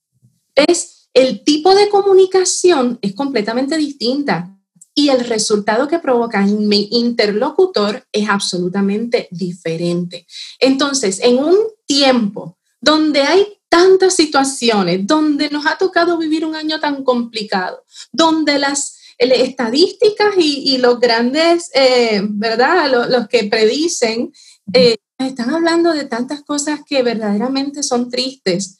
Es 0.55 1.09
el 1.14 1.43
tipo 1.43 1.75
de 1.75 1.88
comunicación 1.88 2.99
es 3.02 3.14
completamente 3.14 3.76
distinta 3.76 4.55
y 4.95 5.09
el 5.09 5.25
resultado 5.25 5.88
que 5.88 5.99
provoca 5.99 6.43
en 6.43 6.69
mi 6.69 6.88
interlocutor 6.90 8.07
es 8.12 8.28
absolutamente 8.28 9.28
diferente. 9.31 10.26
Entonces, 10.59 11.21
en 11.21 11.38
un 11.38 11.57
tiempo 11.87 12.59
donde 12.81 13.23
hay 13.23 13.47
tantas 13.69 14.14
situaciones, 14.14 15.07
donde 15.07 15.50
nos 15.50 15.67
ha 15.67 15.76
tocado 15.76 16.19
vivir 16.19 16.45
un 16.45 16.55
año 16.55 16.81
tan 16.81 17.05
complicado, 17.05 17.85
donde 18.12 18.59
las 18.59 18.98
estadísticas 19.19 20.35
y, 20.39 20.79
los 20.79 21.01
grandes, 21.01 21.71
eh, 21.75 22.23
¿verdad? 22.23 23.09
Los, 23.09 23.29
que 23.29 23.45
predicen, 23.45 24.33
eh, 24.73 24.97
están 25.19 25.51
hablando 25.51 25.93
de 25.93 26.05
tantas 26.05 26.43
cosas 26.43 26.81
que 26.87 27.03
verdaderamente 27.03 27.83
son 27.83 28.11
tristes 28.11 28.79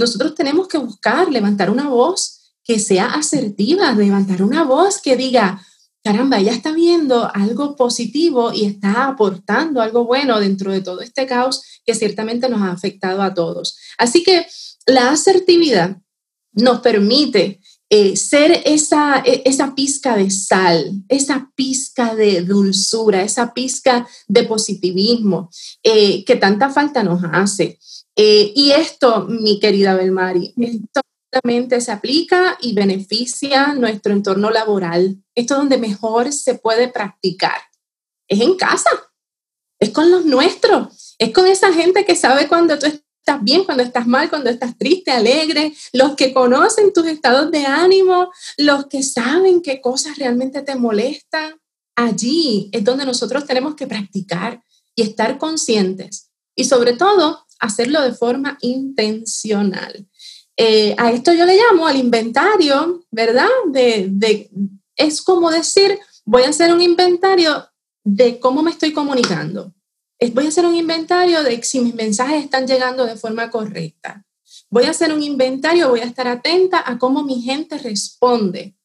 nosotros 0.00 0.34
tenemos 0.34 0.66
que 0.66 0.78
buscar 0.78 1.30
levantar 1.30 1.70
una 1.70 1.90
voz 1.90 2.54
que 2.64 2.78
sea 2.78 3.12
asertiva, 3.12 3.92
levantar 3.92 4.42
una 4.42 4.64
voz 4.64 4.98
que 5.02 5.14
diga, 5.14 5.62
caramba, 6.02 6.38
ella 6.38 6.52
está 6.52 6.72
viendo 6.72 7.30
algo 7.34 7.76
positivo 7.76 8.50
y 8.50 8.64
está 8.64 9.06
aportando 9.06 9.82
algo 9.82 10.06
bueno 10.06 10.40
dentro 10.40 10.72
de 10.72 10.80
todo 10.80 11.02
este 11.02 11.26
caos 11.26 11.62
que 11.84 11.94
ciertamente 11.94 12.48
nos 12.48 12.62
ha 12.62 12.72
afectado 12.72 13.20
a 13.20 13.34
todos. 13.34 13.76
Así 13.98 14.24
que 14.24 14.46
la 14.86 15.10
asertividad 15.10 15.98
nos 16.52 16.80
permite 16.80 17.60
eh, 17.92 18.16
ser 18.16 18.62
esa, 18.64 19.20
e, 19.26 19.42
esa 19.44 19.74
pizca 19.74 20.14
de 20.14 20.30
sal, 20.30 20.92
esa 21.08 21.50
pizca 21.56 22.14
de 22.14 22.42
dulzura, 22.42 23.22
esa 23.22 23.52
pizca 23.52 24.06
de 24.28 24.44
positivismo 24.44 25.50
eh, 25.82 26.24
que 26.24 26.36
tanta 26.36 26.70
falta 26.70 27.02
nos 27.02 27.20
hace. 27.32 27.80
Eh, 28.14 28.52
y 28.54 28.70
esto, 28.70 29.26
mi 29.28 29.58
querida 29.58 29.96
Belmari, 29.96 30.54
esto 30.56 31.00
solamente 31.32 31.80
se 31.80 31.90
aplica 31.90 32.56
y 32.60 32.74
beneficia 32.74 33.74
nuestro 33.74 34.12
entorno 34.12 34.50
laboral. 34.50 35.16
Esto 35.34 35.54
es 35.54 35.60
donde 35.60 35.78
mejor 35.78 36.32
se 36.32 36.54
puede 36.54 36.88
practicar. 36.88 37.60
Es 38.28 38.40
en 38.40 38.56
casa, 38.56 38.90
es 39.80 39.90
con 39.90 40.12
los 40.12 40.24
nuestros, 40.24 41.16
es 41.18 41.32
con 41.32 41.48
esa 41.48 41.72
gente 41.72 42.04
que 42.04 42.14
sabe 42.14 42.46
cuando 42.46 42.78
tú 42.78 42.86
estás 42.86 43.02
bien, 43.38 43.64
cuando 43.64 43.82
estás 43.82 44.06
mal, 44.06 44.28
cuando 44.28 44.50
estás 44.50 44.76
triste, 44.76 45.10
alegre, 45.10 45.72
los 45.92 46.16
que 46.16 46.32
conocen 46.32 46.92
tus 46.92 47.06
estados 47.06 47.50
de 47.50 47.64
ánimo, 47.66 48.30
los 48.56 48.86
que 48.86 49.02
saben 49.02 49.62
qué 49.62 49.80
cosas 49.80 50.18
realmente 50.18 50.62
te 50.62 50.74
molestan. 50.74 51.54
Allí 51.94 52.68
es 52.72 52.82
donde 52.84 53.04
nosotros 53.04 53.44
tenemos 53.46 53.74
que 53.74 53.86
practicar 53.86 54.62
y 54.94 55.02
estar 55.02 55.38
conscientes 55.38 56.30
y 56.54 56.64
sobre 56.64 56.94
todo 56.94 57.46
hacerlo 57.58 58.02
de 58.02 58.14
forma 58.14 58.58
intencional. 58.60 60.06
Eh, 60.56 60.94
a 60.98 61.10
esto 61.10 61.32
yo 61.32 61.46
le 61.46 61.56
llamo 61.56 61.86
al 61.86 61.96
inventario, 61.96 63.06
¿verdad? 63.10 63.48
De, 63.66 64.50
es 64.96 65.22
como 65.22 65.50
decir, 65.50 65.98
voy 66.24 66.42
a 66.42 66.50
hacer 66.50 66.72
un 66.72 66.82
inventario 66.82 67.66
de 68.04 68.38
cómo 68.38 68.62
me 68.62 68.70
estoy 68.70 68.92
comunicando. 68.92 69.72
Voy 70.32 70.44
a 70.44 70.48
hacer 70.48 70.66
un 70.66 70.76
inventario 70.76 71.42
de 71.42 71.62
si 71.62 71.80
mis 71.80 71.94
mensajes 71.94 72.44
están 72.44 72.66
llegando 72.66 73.06
de 73.06 73.16
forma 73.16 73.50
correcta. 73.50 74.24
Voy 74.68 74.84
a 74.84 74.90
hacer 74.90 75.12
un 75.12 75.22
inventario, 75.22 75.88
voy 75.88 76.00
a 76.00 76.04
estar 76.04 76.28
atenta 76.28 76.82
a 76.84 76.98
cómo 76.98 77.24
mi 77.24 77.40
gente 77.40 77.78
responde, 77.78 78.76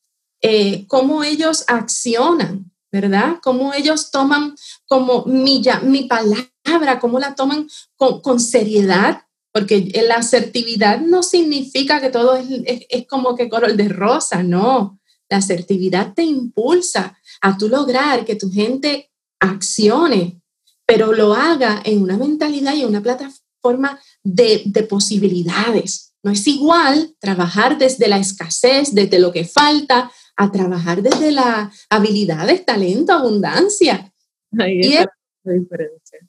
eh, 0.41 0.85
cómo 0.87 1.23
ellos 1.23 1.65
accionan, 1.67 2.71
¿verdad? 2.91 3.37
Cómo 3.43 3.73
ellos 3.73 4.11
toman 4.11 4.55
como 4.87 5.25
mi, 5.25 5.61
palabra, 6.07 6.99
cómo 6.99 7.19
la 7.19 7.35
toman 7.35 7.67
con, 7.97 8.39
seriedad, 8.39 9.23
porque 9.51 9.91
la 10.07 10.15
asertividad 10.15 11.01
no 11.01 11.21
significa 11.21 11.99
que 11.99 12.09
todo 12.09 12.35
es, 12.35 13.07
como 13.07 13.35
que 13.35 13.49
color 13.49 13.75
de 13.75 13.89
rosa, 13.89 14.41
no. 14.41 14.99
La 15.29 15.37
asertividad 15.37 16.13
te 16.13 16.23
impulsa 16.23 17.17
a 17.41 17.57
lograr 17.59 18.23
que 18.25 18.35
tu 18.35 18.49
gente 18.51 19.11
accione, 19.39 20.41
pero 20.85 21.13
lo 21.13 21.33
haga 21.33 21.81
en 21.83 22.01
una 22.01 22.17
mentalidad 22.17 22.75
y 22.75 22.81
en 22.81 22.89
una 22.89 23.01
plataforma 23.01 23.99
de, 24.23 24.63
de 24.65 24.83
posibilidades. 24.83 26.13
No 26.23 26.31
es 26.31 26.47
igual 26.47 27.15
trabajar 27.19 27.77
desde 27.77 28.07
la 28.07 28.17
escasez, 28.17 28.93
desde 28.93 29.19
lo 29.19 29.31
que 29.31 29.45
falta, 29.45 30.11
a 30.35 30.51
trabajar 30.51 31.01
desde 31.01 31.31
la 31.31 31.71
habilidades, 31.89 32.65
talento, 32.65 33.13
abundancia. 33.13 34.11
Ahí 34.57 34.81
y, 34.81 34.93
es, 34.93 35.05
la 35.43 35.53
diferencia. 35.53 36.19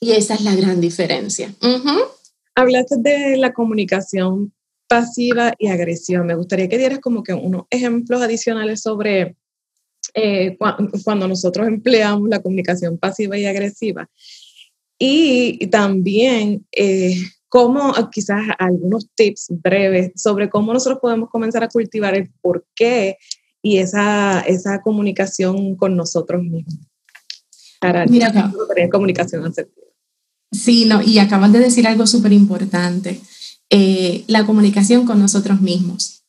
y 0.00 0.12
esa 0.12 0.34
es 0.34 0.42
la 0.42 0.54
gran 0.54 0.80
diferencia. 0.80 1.54
Hablaste 2.54 2.96
de 2.98 3.36
la 3.36 3.52
comunicación 3.52 4.52
pasiva 4.88 5.54
y 5.58 5.68
agresiva. 5.68 6.22
Me 6.22 6.34
gustaría 6.34 6.68
que 6.68 6.78
dieras 6.78 6.98
como 6.98 7.22
que 7.22 7.32
unos 7.32 7.64
ejemplos 7.70 8.20
adicionales 8.20 8.82
sobre 8.82 9.36
eh, 10.14 10.56
cuando 11.04 11.28
nosotros 11.28 11.66
empleamos 11.66 12.28
la 12.28 12.42
comunicación 12.42 12.98
pasiva 12.98 13.38
y 13.38 13.46
agresiva. 13.46 14.08
Y, 14.98 15.66
también 15.66 16.64
eh, 16.70 17.16
cómo, 17.48 17.92
quizás 18.10 18.42
algunos 18.58 19.08
tips 19.14 19.48
breves 19.50 20.12
sobre 20.16 20.48
cómo 20.48 20.72
nosotros 20.72 21.00
podemos 21.00 21.28
comenzar 21.28 21.64
a 21.64 21.68
cultivar 21.68 22.14
el 22.14 22.30
por 22.40 22.64
qué 22.74 23.16
y 23.62 23.78
esa, 23.78 24.40
esa 24.40 24.80
comunicación 24.80 25.76
con 25.76 25.96
nosotros 25.96 26.42
mismos. 26.42 26.78
Para 27.80 28.06
Mira 28.06 28.30
tener 28.30 28.90
comunicación 28.90 29.44
asertiva. 29.44 29.86
Sí, 30.52 30.84
no, 30.84 31.02
y 31.02 31.18
acabas 31.18 31.52
de 31.52 31.58
decir 31.58 31.86
algo 31.86 32.06
súper 32.06 32.32
importante, 32.32 33.20
eh, 33.70 34.24
la 34.26 34.44
comunicación 34.44 35.06
con 35.06 35.18
nosotros 35.18 35.60
mismos. 35.60 36.21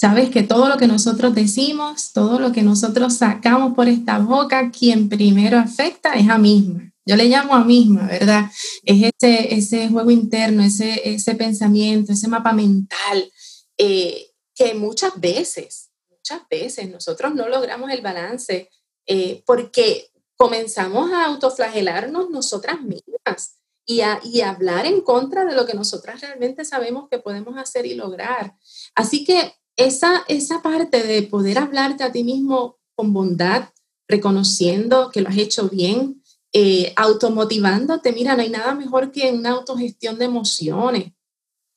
Sabes 0.00 0.30
que 0.30 0.42
todo 0.42 0.70
lo 0.70 0.78
que 0.78 0.86
nosotros 0.86 1.34
decimos, 1.34 2.14
todo 2.14 2.40
lo 2.40 2.52
que 2.52 2.62
nosotros 2.62 3.12
sacamos 3.12 3.74
por 3.74 3.86
esta 3.86 4.18
boca, 4.18 4.70
quien 4.70 5.10
primero 5.10 5.58
afecta 5.58 6.14
es 6.14 6.26
a 6.30 6.38
misma. 6.38 6.90
Yo 7.04 7.16
le 7.16 7.26
llamo 7.26 7.54
a 7.54 7.62
misma, 7.64 8.06
¿verdad? 8.06 8.46
Es 8.82 9.12
ese, 9.12 9.54
ese 9.54 9.90
juego 9.90 10.10
interno, 10.10 10.62
ese, 10.62 11.06
ese 11.06 11.34
pensamiento, 11.34 12.14
ese 12.14 12.28
mapa 12.28 12.54
mental, 12.54 13.30
eh, 13.76 14.30
que 14.54 14.72
muchas 14.72 15.20
veces, 15.20 15.90
muchas 16.08 16.48
veces 16.48 16.88
nosotros 16.88 17.34
no 17.34 17.46
logramos 17.50 17.90
el 17.90 18.00
balance 18.00 18.70
eh, 19.04 19.42
porque 19.44 20.08
comenzamos 20.34 21.12
a 21.12 21.26
autoflagelarnos 21.26 22.30
nosotras 22.30 22.80
mismas 22.80 23.58
y 23.84 24.00
a 24.00 24.18
y 24.24 24.40
hablar 24.40 24.86
en 24.86 25.02
contra 25.02 25.44
de 25.44 25.54
lo 25.54 25.66
que 25.66 25.74
nosotras 25.74 26.22
realmente 26.22 26.64
sabemos 26.64 27.06
que 27.10 27.18
podemos 27.18 27.58
hacer 27.58 27.84
y 27.84 27.92
lograr. 27.92 28.54
Así 28.94 29.24
que 29.24 29.59
esa, 29.76 30.24
esa 30.28 30.62
parte 30.62 31.02
de 31.02 31.22
poder 31.22 31.58
hablarte 31.58 32.04
a 32.04 32.12
ti 32.12 32.24
mismo 32.24 32.78
con 32.94 33.12
bondad, 33.12 33.70
reconociendo 34.08 35.10
que 35.10 35.20
lo 35.20 35.28
has 35.28 35.38
hecho 35.38 35.68
bien, 35.68 36.22
eh, 36.52 36.92
automotivándote, 36.96 38.12
mira, 38.12 38.34
no 38.34 38.42
hay 38.42 38.50
nada 38.50 38.74
mejor 38.74 39.12
que 39.12 39.32
una 39.32 39.50
autogestión 39.50 40.18
de 40.18 40.24
emociones. 40.24 41.12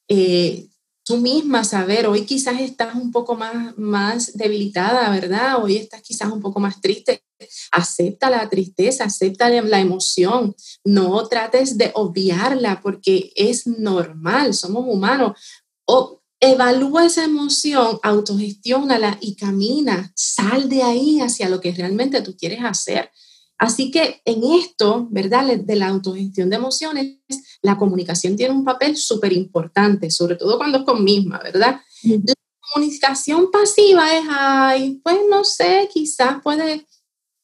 Eh, 0.09 0.67
tú 1.05 1.17
misma 1.17 1.63
saber, 1.63 2.07
hoy 2.07 2.25
quizás 2.25 2.59
estás 2.59 2.95
un 2.95 3.11
poco 3.11 3.35
más, 3.35 3.77
más 3.77 4.35
debilitada, 4.35 5.09
¿verdad? 5.11 5.63
Hoy 5.63 5.77
estás 5.77 6.01
quizás 6.01 6.31
un 6.31 6.41
poco 6.41 6.59
más 6.59 6.81
triste. 6.81 7.23
Acepta 7.71 8.29
la 8.29 8.49
tristeza, 8.49 9.03
acepta 9.03 9.49
la 9.49 9.79
emoción, 9.79 10.55
no 10.85 11.27
trates 11.27 11.77
de 11.77 11.91
obviarla 11.93 12.81
porque 12.81 13.31
es 13.35 13.67
normal, 13.67 14.53
somos 14.53 14.85
humanos. 14.87 15.37
O 15.85 16.22
evalúa 16.43 17.05
esa 17.05 17.23
emoción, 17.23 17.99
autogestiónala 18.03 19.17
y 19.21 19.35
camina, 19.35 20.11
sal 20.13 20.67
de 20.67 20.83
ahí 20.83 21.21
hacia 21.21 21.47
lo 21.47 21.61
que 21.61 21.71
realmente 21.71 22.21
tú 22.21 22.35
quieres 22.35 22.59
hacer. 22.63 23.09
Así 23.57 23.91
que 23.91 24.21
en 24.25 24.43
esto, 24.43 25.07
¿verdad? 25.09 25.55
De 25.55 25.75
la 25.77 25.87
autogestión 25.87 26.49
de 26.49 26.57
emociones, 26.57 27.17
la 27.61 27.77
comunicación 27.77 28.35
tiene 28.35 28.53
un 28.53 28.65
papel 28.65 28.97
súper 28.97 29.31
importante, 29.31 30.11
sobre 30.11 30.35
todo 30.35 30.57
cuando 30.57 30.79
es 30.79 30.83
con 30.83 31.01
misma, 31.01 31.39
¿verdad? 31.39 31.79
La 32.03 32.33
comunicación 32.73 33.49
pasiva 33.49 34.13
es, 34.13 34.25
ay, 34.29 34.99
pues 35.01 35.19
no 35.29 35.45
sé, 35.45 35.87
quizás 35.93 36.41
puede, 36.43 36.85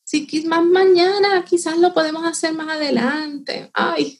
si 0.04 0.28
más 0.46 0.66
mañana, 0.66 1.46
quizás 1.46 1.78
lo 1.78 1.94
podemos 1.94 2.26
hacer 2.26 2.54
más 2.54 2.68
adelante. 2.68 3.70
Ay, 3.74 4.20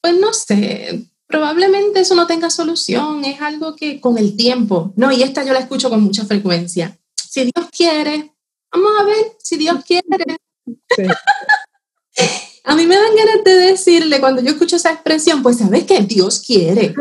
pues 0.00 0.16
no 0.16 0.32
sé, 0.32 1.09
probablemente 1.30 2.00
eso 2.00 2.14
no 2.14 2.26
tenga 2.26 2.50
solución, 2.50 3.24
es 3.24 3.40
algo 3.40 3.76
que 3.76 4.00
con 4.00 4.18
el 4.18 4.36
tiempo, 4.36 4.92
no, 4.96 5.12
y 5.12 5.22
esta 5.22 5.44
yo 5.44 5.52
la 5.52 5.60
escucho 5.60 5.88
con 5.88 6.02
mucha 6.02 6.24
frecuencia. 6.24 6.98
Si 7.14 7.44
Dios 7.44 7.68
quiere, 7.70 8.34
vamos 8.72 8.90
a 9.00 9.04
ver, 9.04 9.36
si 9.38 9.56
Dios 9.56 9.84
quiere, 9.84 10.06
a 12.64 12.74
mí 12.74 12.86
me 12.86 12.96
dan 12.96 13.16
ganas 13.16 13.44
de 13.44 13.52
decirle 13.52 14.20
cuando 14.20 14.42
yo 14.42 14.50
escucho 14.50 14.76
esa 14.76 14.92
expresión, 14.92 15.42
pues 15.42 15.58
sabes 15.58 15.84
que 15.84 16.00
Dios 16.00 16.40
quiere. 16.40 16.94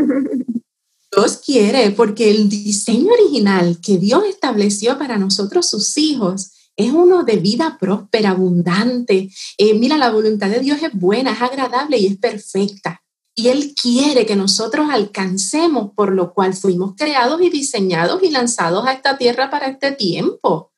Dios 1.12 1.42
quiere, 1.44 1.90
porque 1.92 2.30
el 2.30 2.50
diseño 2.50 3.12
original 3.12 3.80
que 3.82 3.98
Dios 3.98 4.24
estableció 4.30 5.00
para 5.00 5.18
nosotros, 5.18 5.68
sus 5.68 5.98
hijos, 5.98 6.52
es 6.76 6.92
uno 6.92 7.24
de 7.24 7.38
vida 7.38 7.78
próspera, 7.80 8.30
abundante. 8.30 9.32
Eh, 9.58 9.74
mira, 9.74 9.98
la 9.98 10.12
voluntad 10.12 10.50
de 10.50 10.60
Dios 10.60 10.78
es 10.84 10.94
buena, 10.94 11.34
es 11.34 11.42
agradable 11.42 11.98
y 11.98 12.06
es 12.06 12.18
perfecta. 12.18 12.99
Y 13.40 13.48
Él 13.48 13.74
quiere 13.74 14.26
que 14.26 14.36
nosotros 14.36 14.90
alcancemos 14.92 15.92
por 15.96 16.14
lo 16.14 16.34
cual 16.34 16.54
fuimos 16.54 16.96
creados 16.98 17.42
y 17.42 17.50
diseñados 17.50 18.22
y 18.22 18.32
lanzados 18.32 18.86
a 18.86 18.92
esta 18.92 19.18
tierra 19.18 19.50
para 19.50 19.68
este 19.68 19.94
tiempo 19.94 20.74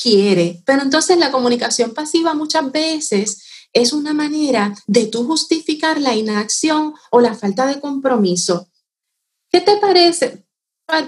quiere. 0.00 0.62
Pero 0.64 0.82
entonces 0.82 1.18
la 1.18 1.32
comunicación 1.32 1.92
pasiva 1.92 2.32
muchas 2.32 2.70
veces 2.70 3.42
es 3.72 3.92
una 3.92 4.14
manera 4.14 4.72
de 4.86 5.06
tú 5.06 5.26
justificar 5.26 6.00
la 6.00 6.14
inacción 6.14 6.94
o 7.10 7.20
la 7.20 7.34
falta 7.34 7.66
de 7.66 7.80
compromiso. 7.80 8.68
¿Qué 9.50 9.60
te 9.60 9.76
parece? 9.78 10.44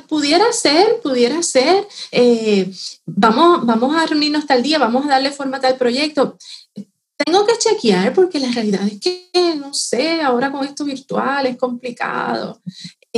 Pudiera 0.09 0.53
ser, 0.53 1.01
pudiera 1.01 1.45
ser, 1.45 1.87
eh, 2.11 2.73
vamos, 3.05 3.65
vamos 3.65 3.95
a 3.95 4.05
reunirnos 4.05 4.49
tal 4.49 4.65
día, 4.65 4.79
vamos 4.79 5.07
a 5.07 5.11
darle 5.11 5.31
forma 5.31 5.59
a 5.59 5.61
tal 5.61 5.77
proyecto. 5.77 6.37
Tengo 7.17 7.47
que 7.47 7.59
chequear 7.59 8.13
porque 8.13 8.39
la 8.39 8.51
realidad 8.51 8.87
es 8.87 9.01
que, 9.01 9.55
no 9.57 9.73
sé, 9.73 10.21
ahora 10.21 10.53
con 10.53 10.65
esto 10.65 10.85
virtual 10.85 11.47
es 11.47 11.57
complicado. 11.57 12.61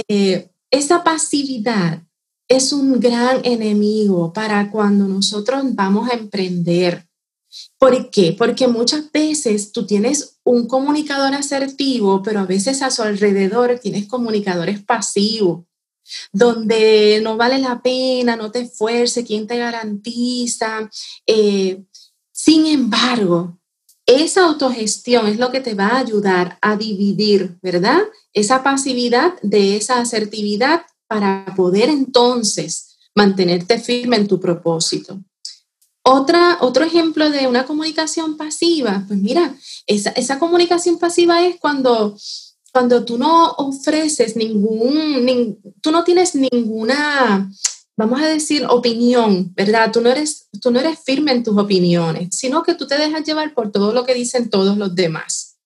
Eh, 0.09 0.51
esa 0.71 1.03
pasividad 1.03 2.03
es 2.49 2.73
un 2.73 2.99
gran 2.99 3.41
enemigo 3.45 4.33
para 4.33 4.71
cuando 4.71 5.07
nosotros 5.07 5.63
vamos 5.75 6.09
a 6.11 6.15
emprender. 6.15 7.07
¿Por 7.79 8.11
qué? 8.11 8.35
Porque 8.37 8.69
muchas 8.69 9.11
veces 9.11 9.73
tú 9.73 9.87
tienes 9.87 10.39
un 10.45 10.67
comunicador 10.67 11.35
asertivo, 11.35 12.23
pero 12.23 12.41
a 12.41 12.47
veces 12.47 12.83
a 12.83 12.91
su 12.91 13.03
alrededor 13.03 13.79
tienes 13.81 14.07
comunicadores 14.07 14.83
pasivos, 14.83 15.65
donde 16.33 17.21
no 17.23 17.37
vale 17.37 17.59
la 17.59 17.83
pena, 17.83 18.37
no 18.37 18.51
te 18.51 18.61
esfuerces, 18.61 19.27
quién 19.27 19.47
te 19.47 19.59
garantiza. 19.59 20.91
Eh, 21.27 21.83
sin 22.33 22.67
embargo, 22.67 23.59
esa 24.09 24.47
autogestión 24.47 25.29
es 25.29 25.39
lo 25.39 25.53
que 25.53 25.61
te 25.61 25.75
va 25.75 25.89
a 25.89 25.99
ayudar 25.99 26.59
a 26.63 26.77
dividir, 26.77 27.59
¿verdad? 27.61 28.01
Esa 28.33 28.63
pasividad 28.63 29.35
de 29.43 29.77
esa 29.77 30.01
asertividad 30.01 30.83
para 31.07 31.45
poder 31.55 31.91
entonces 31.91 32.97
mantenerte 33.15 33.79
firme 33.79 34.17
en 34.17 34.27
tu 34.27 34.41
propósito. 34.41 35.21
Otra, 36.03 36.57
otro 36.63 36.85
ejemplo 36.85 37.29
de 37.29 37.47
una 37.49 37.67
comunicación 37.67 38.39
pasiva, 38.39 39.05
pues 39.07 39.21
mira, 39.21 39.55
esa, 39.87 40.11
esa 40.11 40.39
comunicación 40.39 40.99
pasiva 40.99 41.45
es 41.45 41.57
cuando, 41.61 42.17
cuando 42.73 43.05
tú 43.05 43.19
no 43.19 43.51
ofreces 43.59 44.37
ningún, 44.37 45.59
tú 45.83 45.91
no 45.91 46.03
tienes 46.05 46.35
ninguna, 46.35 47.51
vamos 47.99 48.23
a 48.23 48.29
decir, 48.29 48.65
opinión, 48.71 49.53
¿verdad? 49.55 49.93
Tú 49.93 50.01
no, 50.01 50.09
eres, 50.09 50.49
tú 50.63 50.71
no 50.71 50.81
eres 50.81 50.99
firme 51.05 51.33
en 51.33 51.43
tus 51.43 51.59
opiniones, 51.59 52.29
sino 52.35 52.63
que 52.63 52.75
tú 52.75 52.87
te 52.87 52.97
dejas 52.97 53.25
llevar 53.25 53.53
por 53.53 53.71
todo 53.71 53.93
lo 53.93 54.05
que 54.05 54.15
dicen 54.15 54.49
todos 54.49 54.79
los 54.79 54.95
demás. 54.95 55.59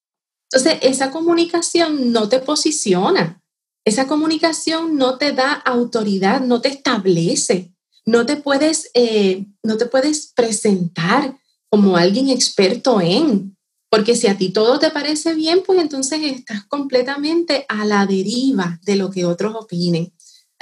Entonces, 0.51 0.81
esa 0.83 1.13
comunicación 1.13 2.11
no 2.11 2.29
te 2.29 2.41
posiciona, 2.41 3.41
esa 3.85 4.09
comunicación 4.09 4.97
no 4.97 5.19
te 5.19 5.33
da 5.33 5.53
autoridad, 5.53 6.41
no 6.41 6.61
te 6.61 6.69
establece 6.69 7.73
no 8.05 8.27
te 8.27 8.37
puedes, 8.37 8.91
eh, 8.95 9.47
no 9.63 9.77
te 9.77 9.87
puedes 9.87 10.33
presentar 10.35 11.39
como 11.69 11.97
alguien 11.97 12.29
experto 12.29 13.01
en, 13.01 13.57
porque 13.89 14.17
si 14.17 14.27
a 14.27 14.37
ti 14.37 14.51
todo 14.51 14.79
te 14.79 14.91
parece 14.91 15.35
bien, 15.35 15.63
pues 15.65 15.81
entonces 15.81 16.21
estás 16.23 16.65
completamente 16.67 17.65
a 17.69 17.85
la 17.85 18.07
deriva 18.07 18.81
de 18.85 18.97
lo 18.97 19.11
que 19.11 19.25
otros 19.25 19.55
opinen. 19.55 20.13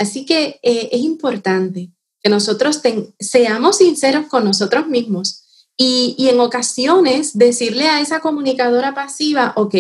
Así 0.00 0.24
que 0.24 0.58
eh, 0.62 0.88
es 0.92 1.00
importante 1.02 1.90
que 2.22 2.30
nosotros 2.30 2.80
seamos 3.18 3.76
sinceros 3.76 4.26
con 4.28 4.44
nosotros 4.44 4.88
mismos 4.88 5.68
y, 5.76 6.14
y 6.18 6.30
en 6.30 6.40
ocasiones 6.40 7.36
decirle 7.36 7.86
a 7.86 8.00
esa 8.00 8.20
comunicadora 8.20 8.94
pasiva, 8.94 9.52
ok, 9.56 9.74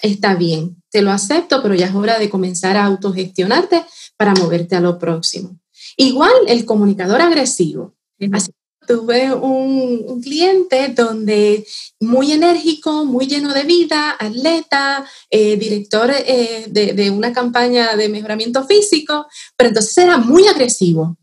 está 0.00 0.34
bien, 0.34 0.82
te 0.90 1.02
lo 1.02 1.10
acepto, 1.10 1.62
pero 1.62 1.74
ya 1.74 1.86
es 1.86 1.94
hora 1.94 2.18
de 2.18 2.30
comenzar 2.30 2.78
a 2.78 2.86
autogestionarte 2.86 3.84
para 4.16 4.34
moverte 4.34 4.76
a 4.76 4.80
lo 4.80 4.98
próximo. 4.98 5.60
Igual 5.98 6.32
el 6.48 6.64
comunicador 6.64 7.20
agresivo. 7.20 7.94
Así 8.32 8.50
tuve 8.86 9.32
un, 9.32 10.20
cliente 10.22 10.88
donde 10.88 11.66
muy 12.00 12.32
enérgico, 12.32 13.04
muy 13.04 13.26
lleno 13.26 13.52
de 13.52 13.64
vida, 13.64 14.16
atleta, 14.18 15.04
eh, 15.30 15.56
director 15.56 16.10
eh, 16.10 16.66
de, 16.68 17.10
una 17.10 17.32
campaña 17.32 17.96
de 17.96 18.08
mejoramiento 18.08 18.64
físico, 18.64 19.26
pero 19.56 19.68
entonces 19.68 19.96
era 19.98 20.18
muy 20.18 20.46
agresivo. 20.46 21.16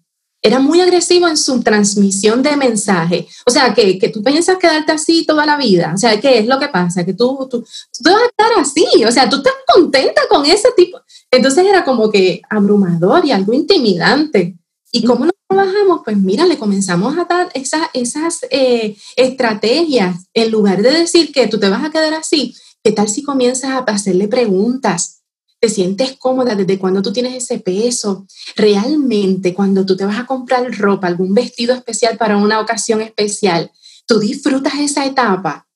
Era 0.44 0.60
muy 0.60 0.82
agresivo 0.82 1.28
en 1.28 1.38
su 1.38 1.62
transmisión 1.62 2.42
de 2.42 2.58
mensaje. 2.58 3.28
O 3.46 3.52
sea, 3.52 3.76
que, 3.76 4.00
que 4.00 4.10
tú 4.10 4.24
piensas 4.24 4.58
quedarte 4.58 4.92
así 4.92 5.24
toda 5.24 5.46
la 5.46 5.56
vida. 5.56 5.92
O 5.94 5.98
sea, 5.98 6.20
¿qué 6.20 6.40
es 6.40 6.48
lo 6.48 6.60
que 6.60 6.68
pasa? 6.68 7.06
Que 7.06 7.14
tú, 7.14 7.48
tú, 7.50 7.62
tú 7.62 8.10
vas 8.10 8.24
a 8.24 8.26
estar 8.26 8.60
así. 8.60 9.06
O 9.06 9.12
sea, 9.12 9.30
tú 9.30 9.36
estás 9.38 9.54
contenta 9.72 10.22
con 10.28 10.44
ese 10.46 10.70
tipo. 10.76 11.00
Entonces 11.30 11.66
era 11.66 11.86
como 11.86 12.10
que 12.10 12.42
abrumador 12.50 13.24
y 13.24 13.32
algo 13.32 13.54
intimidante. 13.54 14.58
¿Y 14.92 15.06
cómo 15.06 15.26
nos 15.26 15.34
trabajamos? 15.48 16.02
Pues 16.04 16.18
mira, 16.18 16.46
le 16.46 16.58
comenzamos 16.58 17.18
a 17.18 17.26
dar 17.26 17.50
esas, 17.54 17.88
esas 17.94 18.40
eh, 18.50 18.98
estrategias. 19.16 20.28
En 20.34 20.52
lugar 20.52 20.82
de 20.82 20.92
decir 20.92 21.32
que 21.32 21.48
tú 21.48 21.60
te 21.60 21.70
vas 21.70 21.84
a 21.84 21.92
quedar 21.92 22.14
así, 22.14 22.56
¿qué 22.84 22.92
tal 22.92 23.08
si 23.08 23.24
comienzas 23.24 23.72
a 23.72 23.80
hacerle 23.80 24.28
preguntas? 24.28 25.22
¿Te 25.62 25.70
sientes 25.70 26.18
cómoda 26.18 26.56
desde 26.56 26.80
cuando 26.80 27.02
tú 27.02 27.14
tienes 27.14 27.36
ese 27.36 27.60
peso? 27.60 28.26
Realmente, 28.56 29.54
cuando 29.54 29.86
tú 29.86 29.96
te 29.96 30.06
vas 30.06 30.20
a 30.20 30.26
comprar 30.26 30.70
ropa, 30.78 31.08
algún 31.08 31.34
vestido 31.34 31.74
especial 31.74 32.18
para 32.18 32.38
una 32.38 32.60
ocasión 32.60 33.00
especial, 33.00 33.72
tú 34.08 34.20
disfrutas 34.20 34.74
esa 34.80 35.06
etapa. 35.06 35.68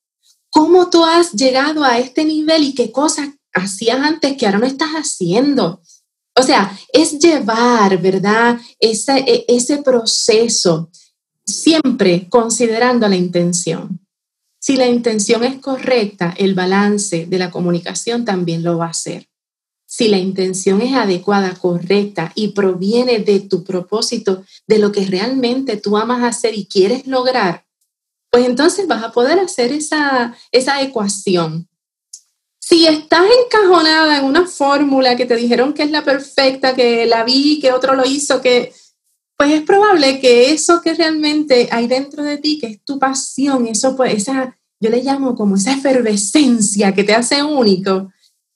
¿Cómo 0.50 0.90
tú 0.90 1.04
has 1.04 1.32
llegado 1.32 1.84
a 1.84 1.98
este 1.98 2.24
nivel 2.24 2.64
y 2.64 2.74
qué 2.74 2.90
cosas 2.90 3.28
hacías 3.54 4.00
antes 4.00 4.36
que 4.36 4.46
ahora 4.46 4.58
no 4.58 4.66
estás 4.66 4.90
haciendo? 4.90 5.80
O 6.38 6.42
sea, 6.42 6.78
es 6.92 7.18
llevar, 7.18 8.00
¿verdad? 8.00 8.58
Ese, 8.78 9.18
e, 9.18 9.44
ese 9.48 9.78
proceso 9.78 10.90
siempre 11.44 12.28
considerando 12.28 13.08
la 13.08 13.16
intención. 13.16 14.00
Si 14.58 14.76
la 14.76 14.86
intención 14.86 15.44
es 15.44 15.60
correcta, 15.60 16.34
el 16.36 16.54
balance 16.54 17.26
de 17.26 17.38
la 17.38 17.50
comunicación 17.50 18.24
también 18.24 18.62
lo 18.62 18.78
va 18.78 18.86
a 18.86 18.90
hacer. 18.90 19.28
Si 19.86 20.08
la 20.08 20.18
intención 20.18 20.82
es 20.82 20.94
adecuada, 20.94 21.54
correcta 21.54 22.32
y 22.34 22.48
proviene 22.48 23.20
de 23.20 23.40
tu 23.40 23.62
propósito, 23.62 24.44
de 24.66 24.78
lo 24.78 24.90
que 24.90 25.06
realmente 25.06 25.76
tú 25.76 25.96
amas 25.96 26.24
hacer 26.24 26.58
y 26.58 26.66
quieres 26.66 27.06
lograr, 27.06 27.64
pues 28.30 28.44
entonces 28.44 28.88
vas 28.88 29.04
a 29.04 29.12
poder 29.12 29.38
hacer 29.38 29.72
esa, 29.72 30.36
esa 30.50 30.82
ecuación 30.82 31.68
si 32.68 32.84
estás 32.84 33.22
encajonada 33.44 34.18
en 34.18 34.24
una 34.24 34.44
fórmula 34.44 35.14
que 35.14 35.24
te 35.24 35.36
dijeron 35.36 35.72
que 35.72 35.84
es 35.84 35.90
la 35.92 36.02
perfecta, 36.02 36.74
que 36.74 37.06
la 37.06 37.22
vi, 37.22 37.60
que 37.60 37.70
otro 37.70 37.94
lo 37.94 38.04
hizo, 38.04 38.40
que 38.40 38.72
pues 39.36 39.52
es 39.52 39.62
probable 39.62 40.18
que 40.18 40.50
eso 40.50 40.80
que 40.82 40.94
realmente 40.94 41.68
hay 41.70 41.86
dentro 41.86 42.24
de 42.24 42.38
ti, 42.38 42.58
que 42.58 42.66
es 42.66 42.82
tu 42.82 42.98
pasión, 42.98 43.68
eso 43.68 43.94
pues 43.94 44.14
esa, 44.14 44.58
yo 44.80 44.90
le 44.90 45.04
llamo 45.04 45.36
como 45.36 45.54
esa 45.54 45.74
efervescencia 45.74 46.92
que 46.92 47.04
te 47.04 47.14
hace 47.14 47.40
único, 47.40 48.10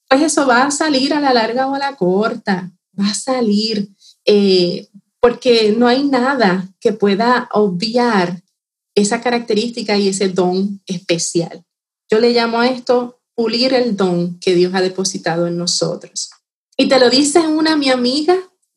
pues 0.08 0.22
eso 0.22 0.44
va 0.44 0.64
a 0.64 0.72
salir 0.72 1.14
a 1.14 1.20
la 1.20 1.32
larga 1.32 1.68
o 1.68 1.76
a 1.76 1.78
la 1.78 1.94
corta, 1.94 2.72
va 2.98 3.10
a 3.10 3.14
salir, 3.14 3.90
eh, 4.24 4.88
porque 5.20 5.72
no 5.78 5.86
hay 5.86 6.02
nada 6.02 6.68
que 6.80 6.92
pueda 6.92 7.48
obviar 7.52 8.42
esa 8.96 9.20
característica 9.20 9.96
y 9.96 10.08
ese 10.08 10.30
don 10.30 10.82
especial. 10.86 11.64
Yo 12.10 12.18
le 12.18 12.32
llamo 12.32 12.58
a 12.58 12.66
esto 12.66 13.19
pulir 13.40 13.72
el 13.72 13.96
don 13.96 14.38
que 14.38 14.55
Dios 14.55 14.74
ha 14.74 14.83
depositado 14.83 15.46
en 15.46 15.57
nosotros. 15.57 16.29
Y 16.76 16.88
te 16.90 17.00
lo 17.00 17.09
dice 17.09 17.38
una 17.38 17.74
mi 17.74 17.88
amiga, 17.88 18.37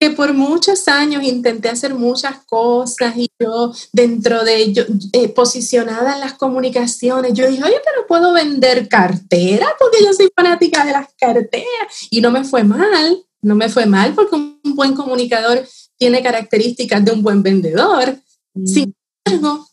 que 0.00 0.10
por 0.16 0.32
muchos 0.32 0.88
años 0.88 1.22
intenté 1.22 1.68
hacer 1.68 1.94
muchas 1.94 2.38
cosas 2.46 3.14
y 3.18 3.28
yo 3.38 3.70
dentro 3.92 4.44
de 4.44 4.56
ello, 4.56 4.86
eh, 5.12 5.28
posicionada 5.28 6.14
en 6.14 6.20
las 6.20 6.32
comunicaciones, 6.32 7.34
yo 7.34 7.46
dije, 7.50 7.62
oye, 7.62 7.82
pero 7.84 8.06
puedo 8.06 8.32
vender 8.32 8.88
carteras 8.88 9.72
porque 9.78 10.02
yo 10.02 10.14
soy 10.14 10.30
fanática 10.34 10.86
de 10.86 10.92
las 10.92 11.08
carteras 11.18 12.08
y 12.08 12.22
no 12.22 12.30
me 12.30 12.44
fue 12.44 12.64
mal, 12.64 13.22
no 13.42 13.54
me 13.54 13.68
fue 13.68 13.84
mal 13.84 14.14
porque 14.14 14.36
un 14.36 14.58
buen 14.74 14.94
comunicador 14.94 15.68
tiene 15.98 16.22
características 16.22 17.04
de 17.04 17.12
un 17.12 17.22
buen 17.22 17.42
vendedor. 17.42 18.16
Mm. 18.54 18.66
Sin 18.66 18.94
embargo, 19.26 19.69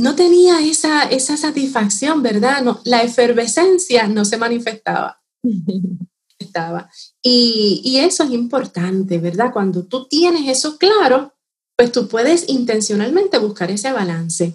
no 0.00 0.14
tenía 0.14 0.60
esa, 0.60 1.04
esa 1.04 1.36
satisfacción, 1.36 2.22
¿verdad? 2.22 2.62
No, 2.62 2.80
la 2.84 3.02
efervescencia 3.02 4.08
no 4.08 4.24
se 4.24 4.36
manifestaba. 4.36 5.20
Estaba. 6.38 6.90
Y, 7.22 7.82
y, 7.84 7.98
eso 7.98 8.24
es 8.24 8.30
importante, 8.30 9.18
¿verdad? 9.18 9.52
Cuando 9.52 9.84
tú 9.84 10.08
tienes 10.08 10.48
eso 10.48 10.78
claro, 10.78 11.34
pues 11.76 11.92
tú 11.92 12.08
puedes 12.08 12.48
intencionalmente 12.48 13.38
buscar 13.38 13.70
ese 13.70 13.92
balance. 13.92 14.54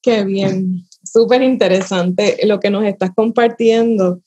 Qué 0.00 0.24
bien, 0.24 0.86
súper 1.02 1.42
interesante 1.42 2.38
lo 2.46 2.60
que 2.60 2.70
nos 2.70 2.84
estás 2.84 3.10
compartiendo 3.14 4.22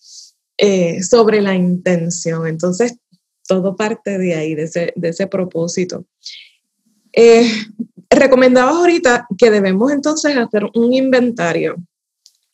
eh, 0.58 1.02
sobre 1.02 1.42
la 1.42 1.56
intención. 1.56 2.46
Entonces, 2.46 2.98
todo 3.48 3.76
parte 3.76 4.18
de 4.18 4.36
ahí, 4.36 4.54
de 4.54 4.64
ese, 4.64 4.94
de 4.96 5.10
ese 5.10 5.28
propósito. 5.28 6.06
Eh, 7.14 7.50
recomendabas 8.10 8.76
ahorita 8.76 9.28
que 9.38 9.52
debemos 9.52 9.92
entonces 9.92 10.36
hacer 10.38 10.66
un 10.76 10.94
inventario. 10.94 11.78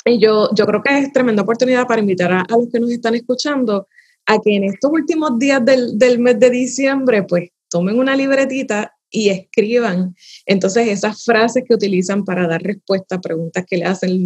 Y 0.06 0.20
yo, 0.20 0.50
yo 0.56 0.66
creo 0.66 0.82
que 0.82 1.00
es 1.00 1.12
tremenda 1.12 1.44
oportunidad 1.44 1.88
para 1.88 2.02
invitar 2.02 2.32
a, 2.32 2.46
los 2.50 2.70
que 2.72 2.80
nos 2.80 2.92
están 2.92 3.16
escuchando 3.16 3.88
a 4.26 4.40
que 4.40 4.56
en 4.56 4.64
estos 4.66 4.92
últimos 4.92 5.38
días 5.38 5.64
del, 5.64 5.98
del 5.98 6.20
mes 6.20 6.40
de 6.40 6.50
diciembre, 6.50 7.24
pues 7.24 7.50
tomen 7.70 8.00
una 8.00 8.16
libretita 8.16 8.94
y 9.10 9.30
escriban 9.30 10.16
entonces 10.46 10.88
esas 10.88 11.24
frases 11.24 11.64
que 11.68 11.74
utilizan 11.74 12.26
para 12.26 12.48
dar 12.48 12.62
respuesta 12.62 13.16
a 13.16 13.22
preguntas 13.22 13.66
que 13.66 13.78
le 13.78 13.86
hacen 13.86 14.24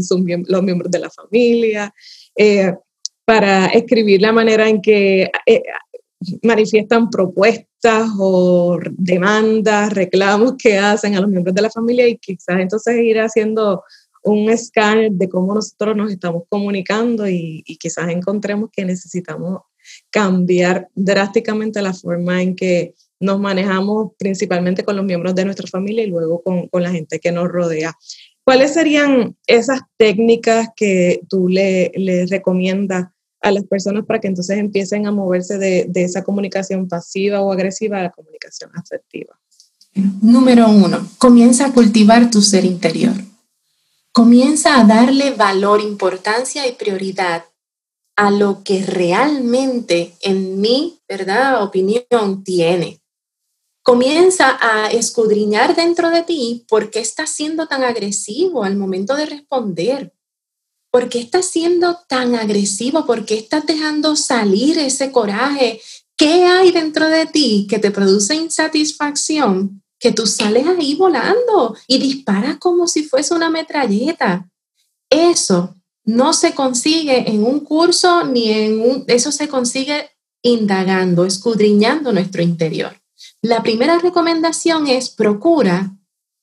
los 0.48 0.64
miembros 0.64 0.92
de 0.92 1.00
la 1.00 1.10
familia, 1.10 1.94
eh, 2.36 2.74
para 3.26 3.68
escribir 3.68 4.22
la 4.22 4.32
manera 4.32 4.68
en 4.68 4.82
que 4.82 5.32
eh, 5.46 5.64
manifiestan 6.44 7.10
propuestas 7.10 8.10
o 8.20 8.80
demandas, 8.92 9.94
reclamos 9.94 10.56
que 10.58 10.78
hacen 10.78 11.16
a 11.16 11.22
los 11.22 11.30
miembros 11.30 11.56
de 11.56 11.62
la 11.62 11.70
familia 11.70 12.08
y 12.08 12.18
quizás 12.18 12.60
entonces 12.60 12.96
ir 13.02 13.20
haciendo 13.20 13.84
un 14.24 14.50
escáner 14.50 15.12
de 15.12 15.30
cómo 15.30 15.54
nosotros 15.54 15.96
nos 15.96 16.12
estamos 16.12 16.44
comunicando 16.50 17.28
y, 17.28 17.64
quizás 17.80 18.10
encontremos 18.10 18.70
que 18.72 18.86
necesitamos 18.86 19.62
cambiar 20.10 20.90
drásticamente 20.94 21.82
la 21.82 21.94
forma 21.94 22.42
en 22.42 22.56
que 22.56 22.94
nos 23.20 23.40
manejamos 23.40 24.12
principalmente 24.18 24.84
con 24.84 24.96
los 24.96 25.06
miembros 25.06 25.36
de 25.36 25.46
nuestra 25.46 25.68
familia 25.68 26.04
y 26.04 26.08
luego 26.08 26.42
con, 26.42 26.68
con 26.68 26.84
la 26.84 26.92
gente 26.92 27.20
que 27.20 27.32
nos 27.32 27.48
rodea. 27.48 27.96
¿Cuáles 28.44 28.74
serían 28.74 29.36
esas 29.46 29.82
técnicas 29.98 30.70
que 30.76 31.22
tú 31.30 31.48
le, 31.48 31.92
le, 31.96 32.26
recomiendas 32.26 33.10
a 33.42 33.52
las 33.52 33.66
personas 33.66 34.06
para 34.06 34.20
que 34.20 34.28
entonces 34.28 34.58
empiecen 34.58 35.08
a 35.08 35.12
moverse 35.12 35.58
de, 35.58 35.86
de 35.90 36.04
esa 36.04 36.24
comunicación 36.24 36.88
pasiva 36.88 37.42
o 37.42 37.52
agresiva 37.52 38.00
a 38.00 38.04
la 38.04 38.12
comunicación 38.12 38.72
afectiva? 38.76 39.38
Número 39.94 40.70
uno, 40.70 41.06
comienza 41.18 41.66
a 41.66 41.74
cultivar 41.74 42.32
tu 42.32 42.42
ser 42.42 42.64
interior. 42.64 43.14
Comienza 44.14 44.80
a 44.80 44.84
darle 44.86 45.32
valor, 45.32 45.82
importancia 45.82 46.68
y 46.68 46.74
prioridad 46.74 47.46
a 48.16 48.30
lo 48.30 48.64
que 48.64 48.86
realmente 48.86 50.14
en 50.22 50.62
mi, 50.62 51.00
¿verdad?, 51.08 51.64
opinión 51.64 52.44
tiene. 52.44 53.02
Comienza 53.84 54.58
a 54.62 54.92
escudriñar 54.92 55.76
dentro 55.76 56.12
de 56.12 56.24
ti 56.24 56.66
por 56.70 56.92
qué 56.92 57.00
estás 57.00 57.32
siendo 57.32 57.68
tan 57.68 57.84
agresivo 57.84 58.64
al 58.64 58.78
momento 58.78 59.16
de 59.16 59.26
responder. 59.26 60.14
¿Por 60.92 61.08
qué 61.08 61.20
estás 61.20 61.46
siendo 61.46 62.00
tan 62.10 62.36
agresivo? 62.36 63.06
¿Por 63.06 63.26
qué 63.26 63.36
estás 63.36 63.66
dejando 63.66 64.18
salir 64.18 64.78
ese 64.78 65.12
coraje? 65.12 65.82
¿Qué 66.18 66.44
hay 66.44 66.72
dentro 66.72 67.08
de 67.08 67.26
ti 67.26 67.66
que 67.70 67.80
te 67.80 67.92
produce 67.92 68.36
insatisfacción? 68.36 69.82
Que 69.98 70.12
tú 70.12 70.28
sales 70.28 70.68
ahí 70.68 70.96
volando 70.96 71.78
y 71.88 71.98
disparas 71.98 72.58
como 72.58 72.88
si 72.88 73.04
fuese 73.04 73.34
una 73.34 73.50
metralleta. 73.50 74.50
Eso 75.10 75.76
no 76.04 76.34
se 76.34 76.54
consigue 76.54 77.30
en 77.30 77.46
un 77.46 77.62
curso 77.62 78.26
ni 78.26 78.50
en 78.52 78.82
un... 78.82 79.06
Eso 79.08 79.32
se 79.32 79.48
consigue 79.48 80.10
indagando, 80.42 81.26
escudriñando 81.26 82.12
nuestro 82.12 82.42
interior. 82.42 83.00
La 83.42 83.64
primera 83.64 83.98
recomendación 83.98 84.88
es 84.88 85.10
procura 85.10 85.96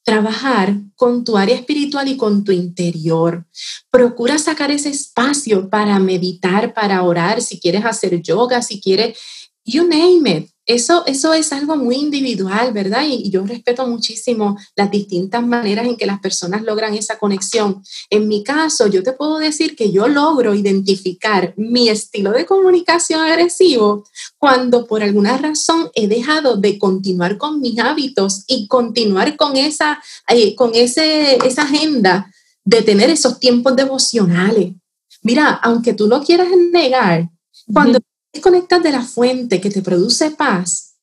trabajar 0.08 0.74
con 0.96 1.22
tu 1.22 1.36
área 1.36 1.54
espiritual 1.54 2.08
y 2.08 2.16
con 2.16 2.42
tu 2.42 2.50
interior. 2.50 3.46
Procura 3.90 4.38
sacar 4.38 4.70
ese 4.70 4.88
espacio 4.88 5.68
para 5.68 5.98
meditar, 5.98 6.72
para 6.72 7.02
orar, 7.02 7.42
si 7.42 7.60
quieres 7.60 7.84
hacer 7.84 8.22
yoga, 8.22 8.62
si 8.62 8.80
quieres, 8.80 9.18
you 9.66 9.86
name 9.86 10.30
it. 10.30 10.50
Eso, 10.68 11.06
eso 11.06 11.32
es 11.32 11.50
algo 11.54 11.76
muy 11.76 11.96
individual, 11.96 12.74
¿verdad? 12.74 13.02
Y, 13.08 13.30
yo 13.30 13.42
respeto 13.46 13.86
muchísimo 13.86 14.58
las 14.76 14.90
distintas 14.90 15.42
maneras 15.42 15.86
en 15.86 15.96
que 15.96 16.04
las 16.04 16.20
personas 16.20 16.60
logran 16.62 16.92
esa 16.92 17.18
conexión. 17.18 17.82
En 18.10 18.28
mi 18.28 18.44
caso, 18.44 18.86
yo 18.86 19.02
te 19.02 19.14
puedo 19.14 19.38
decir 19.38 19.74
que 19.74 19.90
yo 19.90 20.08
logro 20.08 20.54
identificar 20.54 21.54
mi 21.56 21.88
estilo 21.88 22.32
de 22.32 22.44
comunicación 22.44 23.22
agresivo 23.22 24.04
cuando 24.36 24.86
por 24.86 25.02
alguna 25.02 25.38
razón 25.38 25.90
he 25.94 26.06
dejado 26.06 26.58
de 26.58 26.78
continuar 26.78 27.38
con 27.38 27.62
mis 27.62 27.78
hábitos 27.78 28.44
y 28.46 28.68
continuar 28.68 29.38
con 29.38 29.56
esa, 29.56 30.02
eh, 30.28 30.54
con 30.54 30.72
ese, 30.74 31.38
esa 31.46 31.62
agenda 31.62 32.30
de 32.62 32.82
tener 32.82 33.08
esos 33.08 33.40
tiempos 33.40 33.74
devocionales. 33.74 34.74
Mira, 35.22 35.48
aunque 35.62 35.94
tú 35.94 36.08
lo 36.08 36.22
quieras 36.22 36.48
negar, 36.72 37.30
cuando 37.72 38.00
desconectas 38.38 38.82
de 38.82 38.92
la 38.92 39.02
fuente 39.02 39.60
que 39.60 39.70
te 39.70 39.82
produce 39.82 40.30
paz, 40.30 40.94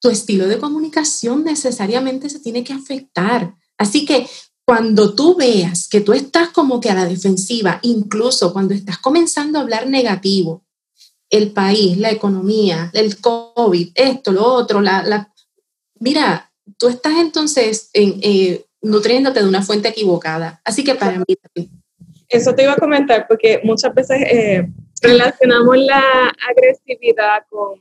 tu 0.00 0.08
estilo 0.08 0.46
de 0.46 0.58
comunicación 0.58 1.44
necesariamente 1.44 2.30
se 2.30 2.38
tiene 2.38 2.62
que 2.62 2.72
afectar. 2.72 3.54
Así 3.76 4.04
que 4.06 4.28
cuando 4.64 5.14
tú 5.14 5.36
veas 5.36 5.88
que 5.88 6.00
tú 6.00 6.12
estás 6.12 6.50
como 6.50 6.80
que 6.80 6.90
a 6.90 6.94
la 6.94 7.06
defensiva, 7.06 7.80
incluso 7.82 8.52
cuando 8.52 8.74
estás 8.74 8.98
comenzando 8.98 9.58
a 9.58 9.62
hablar 9.62 9.88
negativo, 9.88 10.64
el 11.28 11.50
país, 11.50 11.98
la 11.98 12.10
economía, 12.10 12.90
el 12.94 13.20
COVID, 13.20 13.90
esto, 13.94 14.32
lo 14.32 14.44
otro, 14.44 14.80
la, 14.80 15.02
la 15.02 15.32
mira, 15.98 16.52
tú 16.78 16.88
estás 16.88 17.14
entonces 17.18 17.90
en, 17.92 18.20
eh, 18.22 18.64
nutriéndote 18.80 19.40
de 19.42 19.48
una 19.48 19.62
fuente 19.62 19.88
equivocada. 19.88 20.60
Así 20.64 20.84
que 20.84 20.94
para 20.94 21.18
mí... 21.18 21.24
Eso 22.28 22.54
te 22.54 22.62
iba 22.62 22.72
a 22.72 22.76
comentar 22.76 23.26
porque 23.28 23.60
muchas 23.64 23.94
veces 23.94 24.18
eh, 24.22 24.68
relacionamos 25.02 25.78
la 25.78 26.34
agresividad 26.48 27.44
con 27.48 27.80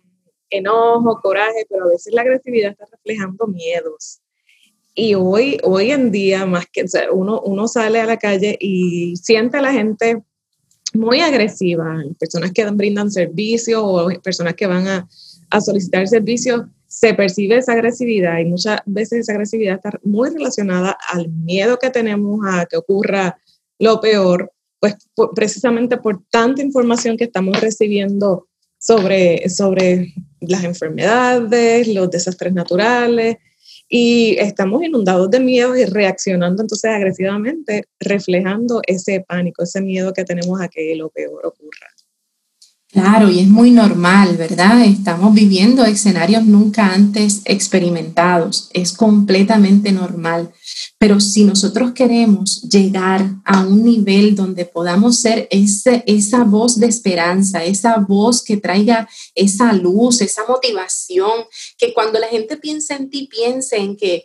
enojo, 0.49 1.19
coraje, 1.21 1.65
pero 1.69 1.85
a 1.85 1.89
veces 1.89 2.13
la 2.13 2.21
agresividad 2.21 2.71
está 2.71 2.85
reflejando 2.91 3.47
miedos. 3.47 4.21
Y 4.93 5.13
hoy, 5.15 5.57
hoy 5.63 5.91
en 5.91 6.11
día, 6.11 6.45
más 6.45 6.65
que 6.71 6.85
uno, 7.11 7.41
uno 7.41 7.67
sale 7.67 7.99
a 7.99 8.05
la 8.05 8.17
calle 8.17 8.57
y 8.59 9.15
siente 9.17 9.57
a 9.57 9.61
la 9.61 9.73
gente 9.73 10.23
muy 10.93 11.19
agresiva, 11.19 12.01
personas 12.17 12.51
que 12.51 12.63
brindan 12.71 13.11
servicio 13.11 13.85
o 13.85 14.09
personas 14.21 14.53
que 14.53 14.67
van 14.67 14.87
a, 14.87 15.07
a 15.49 15.61
solicitar 15.61 16.07
servicios, 16.07 16.61
se 16.87 17.13
percibe 17.13 17.57
esa 17.57 17.73
agresividad 17.73 18.39
y 18.39 18.45
muchas 18.45 18.79
veces 18.85 19.19
esa 19.19 19.33
agresividad 19.33 19.75
está 19.75 19.99
muy 20.03 20.29
relacionada 20.29 20.97
al 21.09 21.27
miedo 21.27 21.77
que 21.77 21.89
tenemos 21.89 22.39
a 22.47 22.65
que 22.65 22.77
ocurra 22.77 23.37
lo 23.79 23.99
peor 23.99 24.53
pues 24.79 24.95
precisamente 25.35 25.97
por 25.97 26.23
tanta 26.29 26.61
información 26.61 27.17
que 27.17 27.25
estamos 27.25 27.59
recibiendo 27.59 28.47
sobre, 28.77 29.49
sobre 29.49 30.13
las 30.41 30.63
enfermedades, 30.63 31.87
los 31.87 32.09
desastres 32.09 32.53
naturales, 32.53 33.37
y 33.87 34.35
estamos 34.39 34.83
inundados 34.83 35.29
de 35.29 35.39
miedo 35.39 35.75
y 35.75 35.85
reaccionando 35.85 36.61
entonces 36.61 36.91
agresivamente, 36.91 37.85
reflejando 37.99 38.81
ese 38.87 39.23
pánico, 39.27 39.63
ese 39.63 39.81
miedo 39.81 40.13
que 40.13 40.23
tenemos 40.23 40.59
a 40.59 40.67
que 40.67 40.95
lo 40.95 41.09
peor 41.09 41.45
ocurra. 41.45 41.87
Claro, 42.95 43.29
y 43.29 43.41
es 43.41 43.49
muy 43.49 43.71
normal, 43.71 44.37
¿verdad? 44.37 44.85
Estamos 44.85 45.33
viviendo 45.33 45.83
escenarios 45.83 46.45
nunca 46.45 46.93
antes 46.93 47.41
experimentados. 47.43 48.69
Es 48.71 48.93
completamente 48.93 49.91
normal. 49.91 50.53
Pero 50.97 51.19
si 51.19 51.43
nosotros 51.43 51.91
queremos 51.91 52.61
llegar 52.61 53.31
a 53.43 53.67
un 53.67 53.83
nivel 53.83 54.33
donde 54.33 54.63
podamos 54.63 55.19
ser 55.19 55.49
ese, 55.51 56.05
esa 56.07 56.45
voz 56.45 56.79
de 56.79 56.87
esperanza, 56.87 57.65
esa 57.65 57.97
voz 57.97 58.41
que 58.41 58.55
traiga 58.55 59.09
esa 59.35 59.73
luz, 59.73 60.21
esa 60.21 60.45
motivación, 60.47 61.43
que 61.77 61.93
cuando 61.93 62.17
la 62.17 62.27
gente 62.27 62.55
piensa 62.55 62.95
en 62.95 63.09
ti, 63.09 63.27
piense 63.29 63.75
en 63.75 63.97
que 63.97 64.23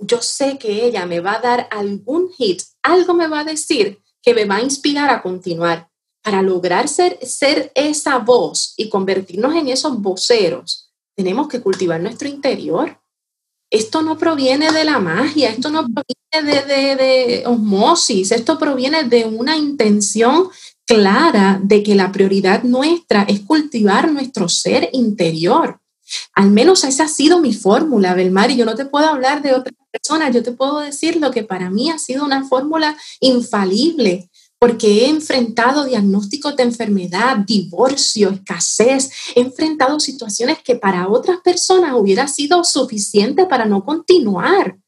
yo 0.00 0.20
sé 0.20 0.58
que 0.58 0.84
ella 0.84 1.06
me 1.06 1.20
va 1.20 1.34
a 1.34 1.40
dar 1.40 1.68
algún 1.70 2.28
hit, 2.32 2.60
algo 2.82 3.14
me 3.14 3.28
va 3.28 3.40
a 3.40 3.44
decir 3.44 4.00
que 4.20 4.34
me 4.34 4.46
va 4.46 4.56
a 4.56 4.62
inspirar 4.62 5.10
a 5.10 5.22
continuar 5.22 5.89
para 6.22 6.42
lograr 6.42 6.88
ser, 6.88 7.18
esa 7.74 8.18
voz 8.18 8.74
y 8.76 8.88
convertirnos 8.88 9.54
en 9.54 9.68
esos 9.68 10.00
voceros, 10.00 10.90
tenemos 11.16 11.48
que 11.48 11.60
cultivar 11.60 12.00
nuestro 12.00 12.28
interior. 12.28 13.00
Esto 13.70 14.02
no 14.02 14.18
proviene 14.18 14.72
de 14.72 14.84
la 14.84 14.98
magia, 14.98 15.50
esto 15.50 15.70
no 15.70 15.86
proviene 15.86 16.64
de, 16.66 16.96
de 16.96 17.46
osmosis, 17.46 18.32
esto 18.32 18.58
proviene 18.58 19.04
de 19.04 19.24
una 19.24 19.56
intención 19.56 20.48
clara 20.86 21.60
de 21.62 21.82
que 21.82 21.94
la 21.94 22.10
prioridad 22.10 22.64
nuestra 22.64 23.22
es 23.22 23.40
cultivar 23.40 24.10
nuestro 24.10 24.48
ser 24.48 24.90
interior. 24.92 25.80
Al 26.34 26.50
menos 26.50 26.84
esa 26.84 27.04
ha 27.04 27.08
sido 27.08 27.40
mi 27.40 27.52
fórmula, 27.52 28.14
Belmar, 28.14 28.50
y 28.50 28.56
yo 28.56 28.64
no 28.64 28.74
te 28.74 28.86
puedo 28.86 29.06
hablar 29.06 29.42
de 29.42 29.54
otras 29.54 29.74
personas, 29.90 30.34
yo 30.34 30.42
te 30.42 30.52
puedo 30.52 30.80
decir 30.80 31.16
lo 31.16 31.30
que 31.30 31.44
para 31.44 31.70
mí 31.70 31.90
ha 31.90 31.98
sido 31.98 32.24
una 32.24 32.44
fórmula 32.44 32.96
infalible 33.20 34.29
porque 34.60 35.06
he 35.06 35.08
enfrentado 35.08 35.86
diagnósticos 35.86 36.54
de 36.54 36.64
enfermedad, 36.64 37.38
divorcio, 37.38 38.28
escasez, 38.28 39.10
he 39.34 39.40
enfrentado 39.40 39.98
situaciones 39.98 40.58
que 40.62 40.76
para 40.76 41.08
otras 41.08 41.38
personas 41.40 41.94
hubiera 41.94 42.28
sido 42.28 42.62
suficiente 42.62 43.46
para 43.46 43.64
no 43.64 43.82
continuar. 43.82 44.78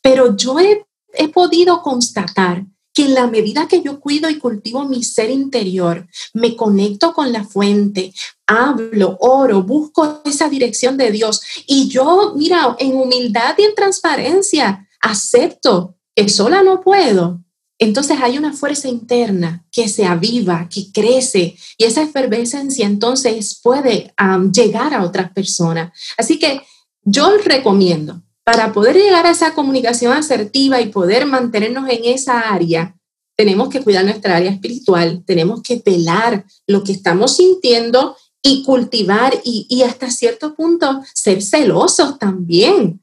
Pero 0.00 0.34
yo 0.34 0.58
he, 0.58 0.86
he 1.12 1.28
podido 1.28 1.82
constatar 1.82 2.64
que 2.94 3.04
en 3.04 3.14
la 3.14 3.26
medida 3.26 3.68
que 3.68 3.82
yo 3.82 4.00
cuido 4.00 4.30
y 4.30 4.38
cultivo 4.38 4.86
mi 4.86 5.04
ser 5.04 5.28
interior, 5.28 6.08
me 6.32 6.56
conecto 6.56 7.12
con 7.12 7.30
la 7.30 7.44
fuente, 7.44 8.14
hablo, 8.46 9.18
oro, 9.20 9.62
busco 9.62 10.22
esa 10.24 10.48
dirección 10.48 10.96
de 10.96 11.10
Dios 11.10 11.42
y 11.66 11.88
yo, 11.88 12.32
mira, 12.34 12.76
en 12.78 12.96
humildad 12.96 13.54
y 13.58 13.64
en 13.64 13.74
transparencia, 13.74 14.88
acepto 15.02 15.96
que 16.16 16.30
sola 16.30 16.62
no 16.62 16.80
puedo, 16.80 17.44
entonces 17.78 18.18
hay 18.20 18.38
una 18.38 18.52
fuerza 18.52 18.88
interna 18.88 19.64
que 19.70 19.88
se 19.88 20.04
aviva, 20.04 20.68
que 20.68 20.90
crece 20.92 21.56
y 21.76 21.84
esa 21.84 22.02
efervescencia 22.02 22.86
entonces 22.86 23.60
puede 23.62 24.12
llegar 24.52 24.94
a 24.94 25.04
otras 25.04 25.32
personas. 25.32 25.92
Así 26.16 26.38
que 26.38 26.62
yo 27.02 27.36
recomiendo, 27.38 28.22
para 28.44 28.72
poder 28.72 28.96
llegar 28.96 29.26
a 29.26 29.30
esa 29.30 29.54
comunicación 29.54 30.12
asertiva 30.12 30.80
y 30.80 30.88
poder 30.88 31.26
mantenernos 31.26 31.88
en 31.88 32.04
esa 32.04 32.40
área, 32.40 32.96
tenemos 33.36 33.68
que 33.68 33.82
cuidar 33.82 34.04
nuestra 34.04 34.36
área 34.36 34.50
espiritual, 34.50 35.22
tenemos 35.24 35.62
que 35.62 35.80
velar 35.84 36.44
lo 36.66 36.82
que 36.82 36.92
estamos 36.92 37.36
sintiendo 37.36 38.16
y 38.42 38.64
cultivar 38.64 39.40
y, 39.44 39.66
y 39.68 39.82
hasta 39.82 40.10
cierto 40.10 40.54
punto 40.54 41.02
ser 41.14 41.42
celosos 41.42 42.18
también 42.18 43.00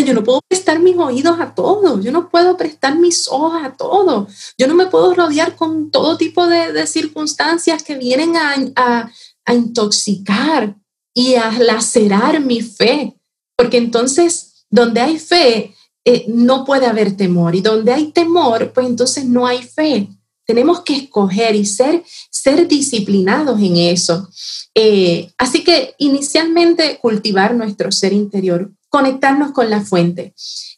yo 0.00 0.14
no 0.14 0.22
puedo 0.22 0.40
prestar 0.48 0.80
mis 0.80 0.96
oídos 0.96 1.38
a 1.40 1.54
todo, 1.54 2.00
yo 2.00 2.12
no 2.12 2.28
puedo 2.28 2.56
prestar 2.56 2.98
mis 2.98 3.28
ojos 3.28 3.62
a 3.62 3.74
todo, 3.76 4.26
yo 4.58 4.66
no 4.66 4.74
me 4.74 4.86
puedo 4.86 5.14
rodear 5.14 5.56
con 5.56 5.90
todo 5.90 6.16
tipo 6.16 6.46
de, 6.46 6.86
circunstancias 6.86 7.82
que 7.82 7.96
vienen 7.96 8.36
a, 8.36 9.10
a 9.44 9.54
intoxicar 9.54 10.76
y 11.14 11.34
a 11.34 11.50
lacerar 11.58 12.40
mi 12.40 12.60
fe, 12.60 13.16
porque 13.56 13.78
entonces 13.78 14.66
donde 14.70 15.00
hay 15.00 15.18
fe 15.18 15.74
eh, 16.08 16.24
no 16.28 16.64
puede 16.64 16.86
haber 16.86 17.16
temor 17.16 17.56
y 17.56 17.60
donde 17.60 17.92
hay 17.92 18.12
temor, 18.12 18.72
pues 18.72 18.86
entonces 18.86 19.24
no 19.24 19.44
hay 19.44 19.62
fe. 19.62 20.08
Tenemos 20.46 20.82
que 20.82 20.94
escoger 20.94 21.56
y 21.56 21.66
ser, 21.66 22.04
ser 22.30 22.68
disciplinados 22.68 23.60
en 23.60 23.76
eso. 23.76 24.28
Eh, 24.72 25.32
así 25.36 25.64
que 25.64 25.96
inicialmente 25.98 27.00
cultivar 27.02 27.56
nuestro 27.56 27.90
ser 27.90 28.12
interior, 28.12 28.70
conectarnos 28.96 29.52
con 29.52 29.68
la 29.68 29.82
fuente. 29.82 30.32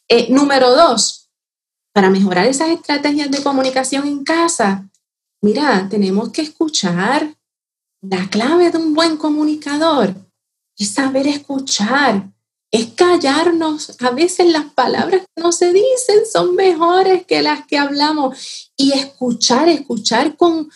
Eh, 0.09 0.27
número 0.29 0.75
dos, 0.75 1.29
para 1.93 2.09
mejorar 2.09 2.47
esas 2.47 2.67
estrategias 2.67 3.31
de 3.31 3.41
comunicación 3.41 4.05
en 4.05 4.25
casa, 4.25 4.89
mira, 5.41 5.87
tenemos 5.89 6.29
que 6.29 6.41
escuchar. 6.41 7.33
La 8.01 8.29
clave 8.29 8.71
de 8.71 8.77
un 8.77 8.93
buen 8.93 9.15
comunicador 9.15 10.15
es 10.77 10.89
saber 10.91 11.27
escuchar, 11.27 12.29
es 12.71 12.87
callarnos. 12.87 13.95
A 14.01 14.11
veces 14.11 14.51
las 14.51 14.65
palabras 14.65 15.21
que 15.21 15.41
no 15.41 15.53
se 15.53 15.71
dicen 15.71 16.25
son 16.29 16.55
mejores 16.55 17.25
que 17.25 17.41
las 17.41 17.65
que 17.67 17.77
hablamos. 17.77 18.71
Y 18.75 18.91
escuchar, 18.91 19.69
escuchar 19.69 20.35
con, 20.35 20.69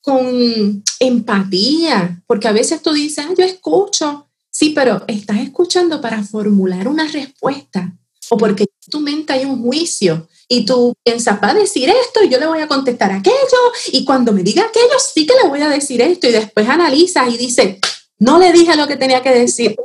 con 0.00 0.82
empatía, 1.00 2.22
porque 2.26 2.48
a 2.48 2.52
veces 2.52 2.80
tú 2.80 2.92
dices, 2.94 3.26
ah, 3.28 3.34
yo 3.36 3.44
escucho, 3.44 4.27
sí, 4.58 4.70
pero 4.70 5.04
estás 5.06 5.38
escuchando 5.38 6.00
para 6.00 6.24
formular 6.24 6.88
una 6.88 7.06
respuesta 7.06 7.96
o 8.28 8.36
porque 8.36 8.64
en 8.64 8.90
tu 8.90 8.98
mente 8.98 9.32
hay 9.32 9.44
un 9.44 9.62
juicio 9.62 10.28
y 10.48 10.66
tú 10.66 10.94
piensas, 11.04 11.38
va 11.40 11.50
a 11.50 11.54
decir 11.54 11.88
esto 11.88 12.24
y 12.24 12.28
yo 12.28 12.40
le 12.40 12.46
voy 12.46 12.58
a 12.58 12.66
contestar 12.66 13.12
aquello 13.12 13.62
y 13.92 14.04
cuando 14.04 14.32
me 14.32 14.42
diga 14.42 14.64
aquello 14.64 14.98
sí 14.98 15.28
que 15.28 15.34
le 15.40 15.48
voy 15.48 15.60
a 15.60 15.68
decir 15.68 16.02
esto 16.02 16.26
y 16.26 16.32
después 16.32 16.68
analizas 16.68 17.32
y 17.32 17.36
dices, 17.36 17.76
no 18.18 18.40
le 18.40 18.52
dije 18.52 18.74
lo 18.74 18.88
que 18.88 18.96
tenía 18.96 19.22
que 19.22 19.30
decir. 19.30 19.76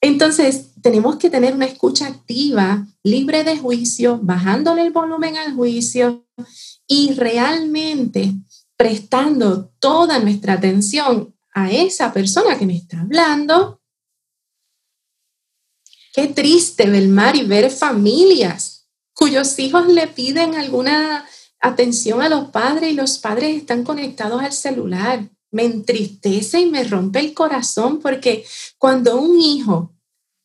Entonces, 0.00 0.68
tenemos 0.80 1.16
que 1.16 1.28
tener 1.28 1.54
una 1.54 1.66
escucha 1.66 2.06
activa, 2.06 2.86
libre 3.02 3.44
de 3.44 3.58
juicio, 3.58 4.20
bajándole 4.22 4.82
el 4.82 4.90
volumen 4.90 5.36
al 5.36 5.54
juicio 5.54 6.24
y 6.86 7.12
realmente 7.12 8.32
prestando 8.78 9.70
toda 9.78 10.18
nuestra 10.18 10.54
atención 10.54 11.34
a 11.52 11.70
esa 11.70 12.12
persona 12.12 12.58
que 12.58 12.66
me 12.66 12.76
está 12.76 13.00
hablando. 13.00 13.80
Qué 16.14 16.28
triste, 16.28 16.90
Belmar, 16.90 17.36
y 17.36 17.44
ver 17.44 17.70
familias 17.70 18.88
cuyos 19.14 19.58
hijos 19.58 19.86
le 19.86 20.08
piden 20.08 20.54
alguna 20.54 21.26
atención 21.60 22.22
a 22.22 22.28
los 22.28 22.50
padres 22.50 22.90
y 22.90 22.94
los 22.94 23.18
padres 23.18 23.56
están 23.56 23.84
conectados 23.84 24.42
al 24.42 24.52
celular. 24.52 25.28
Me 25.50 25.64
entristece 25.64 26.60
y 26.60 26.66
me 26.66 26.84
rompe 26.84 27.20
el 27.20 27.34
corazón 27.34 28.00
porque 28.00 28.44
cuando 28.78 29.20
un 29.20 29.40
hijo 29.40 29.94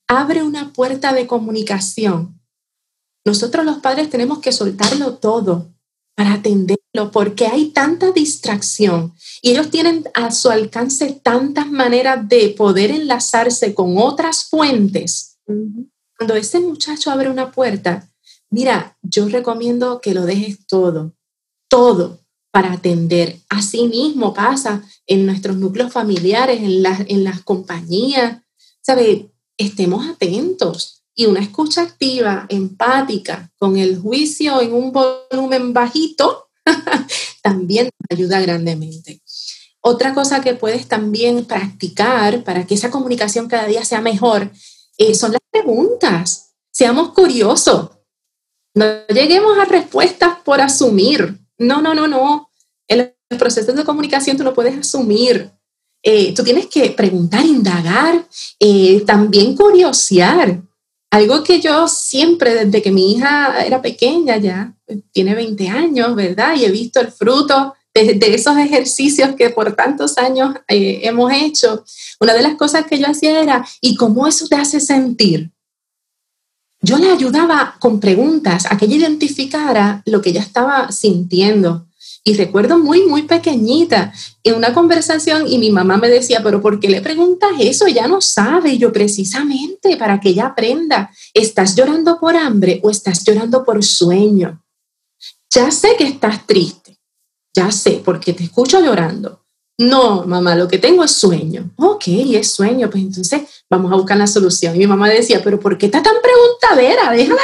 abre 0.07 0.43
una 0.43 0.73
puerta 0.73 1.13
de 1.13 1.27
comunicación, 1.27 2.39
nosotros 3.25 3.65
los 3.65 3.77
padres 3.77 4.09
tenemos 4.09 4.39
que 4.39 4.51
soltarlo 4.51 5.17
todo 5.17 5.73
para 6.17 6.33
atenderlo, 6.33 7.11
porque 7.11 7.45
hay 7.45 7.69
tanta 7.69 8.11
distracción 8.11 9.13
y 9.43 9.51
ellos 9.51 9.69
tienen 9.69 10.03
a 10.15 10.31
su 10.31 10.49
alcance 10.49 11.21
tantas 11.21 11.69
maneras 11.69 12.27
de 12.27 12.49
poder 12.57 12.89
enlazarse 12.89 13.75
con 13.75 13.99
otras 13.99 14.45
fuentes. 14.45 15.37
Cuando 15.45 16.35
ese 16.35 16.59
muchacho 16.59 17.11
abre 17.11 17.29
una 17.29 17.51
puerta, 17.51 18.11
mira, 18.49 18.97
yo 19.03 19.29
recomiendo 19.29 20.01
que 20.01 20.15
lo 20.15 20.25
dejes 20.25 20.65
todo, 20.65 21.13
todo 21.67 22.21
para 22.49 22.73
atender. 22.73 23.39
Así 23.47 23.87
mismo 23.87 24.33
pasa 24.33 24.83
en 25.05 25.23
nuestros 25.27 25.55
núcleos 25.57 25.93
familiares, 25.93 26.63
en, 26.63 26.81
las, 26.81 27.01
en 27.01 27.23
las 27.23 27.43
compañías. 27.43 28.41
¿Sabe? 28.81 29.31
Estemos 29.55 30.07
atentos 30.07 30.96
y 31.19 31.25
una 31.25 31.41
escucha 31.41 31.81
activa, 31.81 32.45
empática, 32.47 33.51
con 33.57 33.75
el 33.75 33.97
juicio 33.97 34.61
en 34.61 34.71
un 34.71 34.91
volumen 34.91 35.73
bajito, 35.73 36.49
también 37.41 37.89
ayuda 38.07 38.39
grandemente. 38.39 39.21
Otra 39.81 40.13
cosa 40.13 40.41
que 40.41 40.53
puedes 40.53 40.87
también 40.87 41.45
practicar 41.45 42.43
para 42.43 42.67
que 42.67 42.75
esa 42.75 42.91
comunicación 42.91 43.47
cada 43.47 43.65
día 43.65 43.83
sea 43.83 43.99
mejor 43.99 44.51
eh, 44.97 45.15
son 45.15 45.31
las 45.31 45.41
preguntas. 45.49 46.53
Seamos 46.71 47.13
curiosos. 47.13 47.89
No 48.75 48.85
lleguemos 49.07 49.57
a 49.57 49.65
respuestas 49.65 50.37
por 50.45 50.61
asumir. 50.61 51.39
No, 51.57 51.81
no, 51.81 51.95
no, 51.95 52.07
no. 52.07 52.51
En 52.87 53.11
los 53.29 53.39
procesos 53.39 53.75
de 53.75 53.83
comunicación 53.83 54.37
tú 54.37 54.43
no 54.43 54.53
puedes 54.53 54.77
asumir. 54.77 55.51
Eh, 56.03 56.33
tú 56.35 56.43
tienes 56.43 56.67
que 56.67 56.91
preguntar, 56.91 57.43
indagar, 57.43 58.27
eh, 58.59 59.01
también 59.05 59.55
curiosear. 59.55 60.61
Algo 61.09 61.43
que 61.43 61.61
yo 61.61 61.87
siempre, 61.87 62.65
desde 62.65 62.81
que 62.81 62.91
mi 62.91 63.13
hija 63.13 63.65
era 63.65 63.81
pequeña 63.81 64.37
ya, 64.37 64.73
tiene 65.11 65.35
20 65.35 65.69
años, 65.69 66.15
¿verdad? 66.15 66.55
Y 66.55 66.65
he 66.65 66.71
visto 66.71 66.99
el 66.99 67.11
fruto 67.11 67.73
de, 67.93 68.35
esos 68.35 68.57
ejercicios 68.57 69.35
que 69.35 69.49
por 69.49 69.75
tantos 69.75 70.17
años 70.17 70.55
eh, 70.67 71.01
hemos 71.03 71.31
hecho. 71.31 71.83
Una 72.19 72.33
de 72.33 72.41
las 72.41 72.55
cosas 72.55 72.85
que 72.85 72.99
yo 72.99 73.07
hacía 73.07 73.41
era, 73.41 73.65
¿y 73.81 73.95
cómo 73.95 74.27
eso 74.27 74.47
te 74.47 74.55
hace 74.55 74.79
sentir? 74.79 75.51
Yo 76.81 76.97
le 76.97 77.09
ayudaba 77.09 77.75
con 77.79 77.99
preguntas 77.99 78.65
a 78.69 78.77
que 78.77 78.85
ella 78.85 78.97
identificara 78.97 80.03
lo 80.05 80.21
que 80.21 80.29
ella 80.29 80.41
estaba 80.41 80.91
sintiendo. 80.91 81.87
Y 82.27 82.33
recuerdo 82.33 82.77
muy, 82.77 83.05
muy 83.05 83.21
pequeñita 83.21 84.11
en 84.43 84.55
una 84.55 84.73
conversación 84.73 85.47
y 85.47 85.59
mi 85.59 85.71
mamá 85.71 85.95
me 85.95 86.09
decía, 86.09 86.41
pero 86.43 86.61
¿por 86.61 86.77
qué 86.77 86.89
le 86.89 86.99
preguntas 86.99 87.51
eso? 87.57 87.87
Ella 87.87 88.05
no 88.05 88.19
sabe. 88.19 88.77
Yo 88.77 88.91
precisamente 88.91 89.95
para 89.95 90.19
que 90.19 90.29
ella 90.29 90.47
aprenda, 90.47 91.09
¿estás 91.33 91.73
llorando 91.77 92.19
por 92.19 92.35
hambre 92.35 92.81
o 92.83 92.89
estás 92.89 93.23
llorando 93.23 93.63
por 93.63 93.81
sueño? 93.81 94.61
Ya 95.49 95.71
sé 95.71 95.95
que 95.97 96.03
estás 96.03 96.45
triste, 96.45 96.97
ya 97.55 97.71
sé, 97.71 98.01
porque 98.03 98.33
te 98.33 98.43
escucho 98.43 98.81
llorando. 98.81 99.45
No, 99.77 100.25
mamá, 100.25 100.53
lo 100.55 100.67
que 100.67 100.79
tengo 100.79 101.05
es 101.05 101.11
sueño. 101.11 101.71
Ok, 101.77 102.09
es 102.09 102.51
sueño, 102.51 102.89
pues 102.89 103.03
entonces 103.03 103.63
vamos 103.69 103.89
a 103.93 103.95
buscar 103.95 104.17
la 104.17 104.27
solución. 104.27 104.75
Y 104.75 104.79
mi 104.79 104.87
mamá 104.87 105.07
decía, 105.07 105.39
pero 105.41 105.61
¿por 105.61 105.77
qué 105.77 105.85
está 105.85 106.03
tan 106.03 106.15
preguntadera? 106.21 107.09
Déjala 107.13 107.41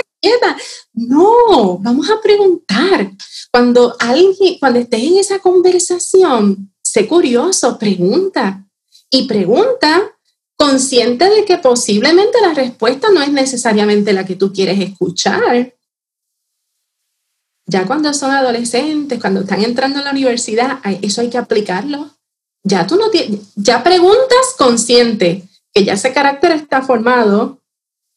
No, 0.93 1.79
vamos 1.79 2.09
a 2.09 2.21
preguntar. 2.21 3.11
Cuando 3.51 3.95
alguien, 3.99 4.57
cuando 4.59 4.79
estés 4.79 5.03
en 5.03 5.17
esa 5.17 5.39
conversación, 5.39 6.73
sé 6.81 7.07
curioso, 7.07 7.77
pregunta 7.77 8.65
y 9.09 9.27
pregunta 9.27 10.13
consciente 10.55 11.29
de 11.29 11.45
que 11.45 11.57
posiblemente 11.57 12.39
la 12.41 12.53
respuesta 12.53 13.09
no 13.11 13.21
es 13.21 13.31
necesariamente 13.31 14.13
la 14.13 14.25
que 14.25 14.35
tú 14.35 14.53
quieres 14.53 14.79
escuchar. 14.79 15.75
Ya 17.65 17.85
cuando 17.85 18.13
son 18.13 18.31
adolescentes, 18.31 19.19
cuando 19.19 19.41
están 19.41 19.63
entrando 19.63 19.99
a 19.99 20.03
la 20.03 20.11
universidad, 20.11 20.79
eso 21.01 21.21
hay 21.21 21.29
que 21.29 21.37
aplicarlo. 21.37 22.11
Ya 22.63 22.87
tú 22.87 22.95
no 22.95 23.09
tienes, 23.09 23.53
ya 23.55 23.83
preguntas 23.83 24.55
consciente, 24.57 25.43
que 25.73 25.83
ya 25.83 25.93
ese 25.93 26.13
carácter 26.13 26.51
está 26.51 26.81
formado. 26.81 27.62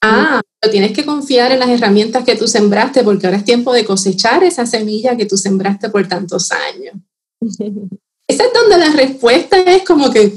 Ah, 0.08 0.40
tienes 0.70 0.92
que 0.92 1.04
confiar 1.04 1.52
en 1.52 1.60
las 1.60 1.68
herramientas 1.68 2.24
que 2.24 2.36
tú 2.36 2.46
sembraste 2.46 3.04
porque 3.04 3.26
ahora 3.26 3.38
es 3.38 3.44
tiempo 3.44 3.72
de 3.72 3.84
cosechar 3.84 4.44
esa 4.44 4.66
semilla 4.66 5.16
que 5.16 5.26
tú 5.26 5.36
sembraste 5.36 5.90
por 5.90 6.06
tantos 6.08 6.50
años. 6.52 6.94
Esa 8.28 8.44
es 8.44 8.52
donde 8.52 8.76
la 8.78 8.90
respuesta 8.90 9.56
es 9.58 9.84
como 9.84 10.10
que, 10.10 10.34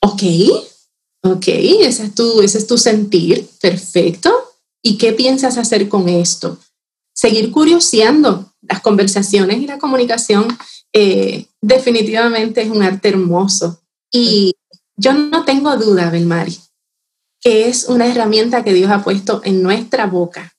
ok, 0.00 0.22
ok, 1.22 1.44
ese 1.46 2.04
es 2.04 2.14
tu, 2.14 2.40
ese 2.40 2.56
es 2.56 2.66
tu 2.66 2.78
sentir, 2.78 3.46
perfecto. 3.60 4.32
¿Y 4.82 4.96
qué 4.96 5.12
piensas 5.12 5.58
hacer 5.58 5.86
con 5.90 6.08
esto? 6.08 6.56
Seguir 7.12 7.50
curioseando 7.50 8.54
las 8.62 8.80
conversaciones 8.80 9.60
y 9.60 9.66
la 9.66 9.78
comunicación 9.78 10.48
eh, 10.94 11.46
definitivamente 11.60 12.62
es 12.62 12.70
un 12.70 12.82
arte 12.82 13.10
hermoso. 13.10 13.82
Y 14.10 14.54
yo 14.96 15.12
no 15.12 15.44
tengo 15.44 15.76
duda, 15.76 16.08
Belmari, 16.08 16.58
que 17.40 17.68
es 17.68 17.84
una 17.84 18.06
herramienta 18.06 18.64
que 18.64 18.72
Dios 18.72 18.90
ha 18.90 19.02
puesto 19.02 19.40
en 19.44 19.62
nuestra 19.62 20.06
boca, 20.06 20.54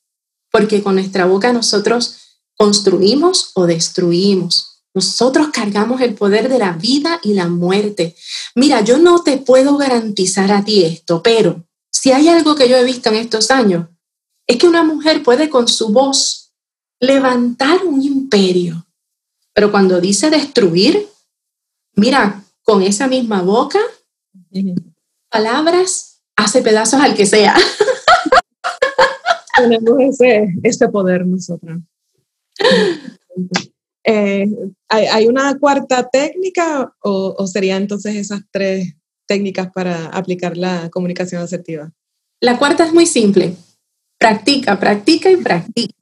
porque 0.50 0.82
con 0.82 0.94
nuestra 0.94 1.26
boca 1.26 1.52
nosotros 1.52 2.16
construimos 2.54 3.52
o 3.54 3.66
destruimos. 3.66 4.82
Nosotros 4.92 5.48
cargamos 5.52 6.00
el 6.00 6.14
poder 6.14 6.48
de 6.48 6.58
la 6.58 6.72
vida 6.72 7.20
y 7.22 7.34
la 7.34 7.48
muerte. 7.48 8.16
Mira, 8.54 8.80
yo 8.80 8.98
no 8.98 9.22
te 9.22 9.38
puedo 9.38 9.76
garantizar 9.76 10.50
a 10.50 10.64
ti 10.64 10.84
esto, 10.84 11.22
pero 11.22 11.64
si 11.90 12.12
hay 12.12 12.28
algo 12.28 12.54
que 12.54 12.68
yo 12.68 12.76
he 12.76 12.84
visto 12.84 13.08
en 13.10 13.16
estos 13.16 13.50
años, 13.50 13.88
es 14.46 14.56
que 14.56 14.66
una 14.66 14.82
mujer 14.82 15.22
puede 15.22 15.48
con 15.48 15.68
su 15.68 15.90
voz 15.90 16.52
levantar 16.98 17.84
un 17.84 18.02
imperio, 18.02 18.86
pero 19.54 19.70
cuando 19.70 20.00
dice 20.00 20.28
destruir, 20.28 21.08
mira, 21.94 22.44
con 22.62 22.82
esa 22.82 23.06
misma 23.06 23.42
boca, 23.42 23.80
palabras 25.28 26.09
hace 26.44 26.62
pedazos 26.62 27.00
al 27.00 27.14
que 27.14 27.26
sea. 27.26 27.56
Tenemos 29.56 30.18
ese, 30.62 30.88
poder 30.88 31.26
nosotras. 31.26 31.80
Eh, 34.04 34.48
¿hay, 34.88 35.26
una 35.26 35.58
cuarta 35.58 36.08
técnica 36.08 36.94
o, 37.02 37.34
o 37.38 37.46
serían 37.46 37.82
entonces 37.82 38.16
esas 38.16 38.40
tres 38.50 38.94
técnicas 39.26 39.70
para 39.72 40.06
aplicar 40.06 40.56
la 40.56 40.88
comunicación 40.90 41.42
asertiva? 41.42 41.92
La 42.40 42.58
cuarta 42.58 42.84
es 42.84 42.94
muy 42.94 43.06
simple. 43.06 43.54
Practica, 44.18 44.80
practica 44.80 45.30
y 45.30 45.36
practica. 45.36 45.94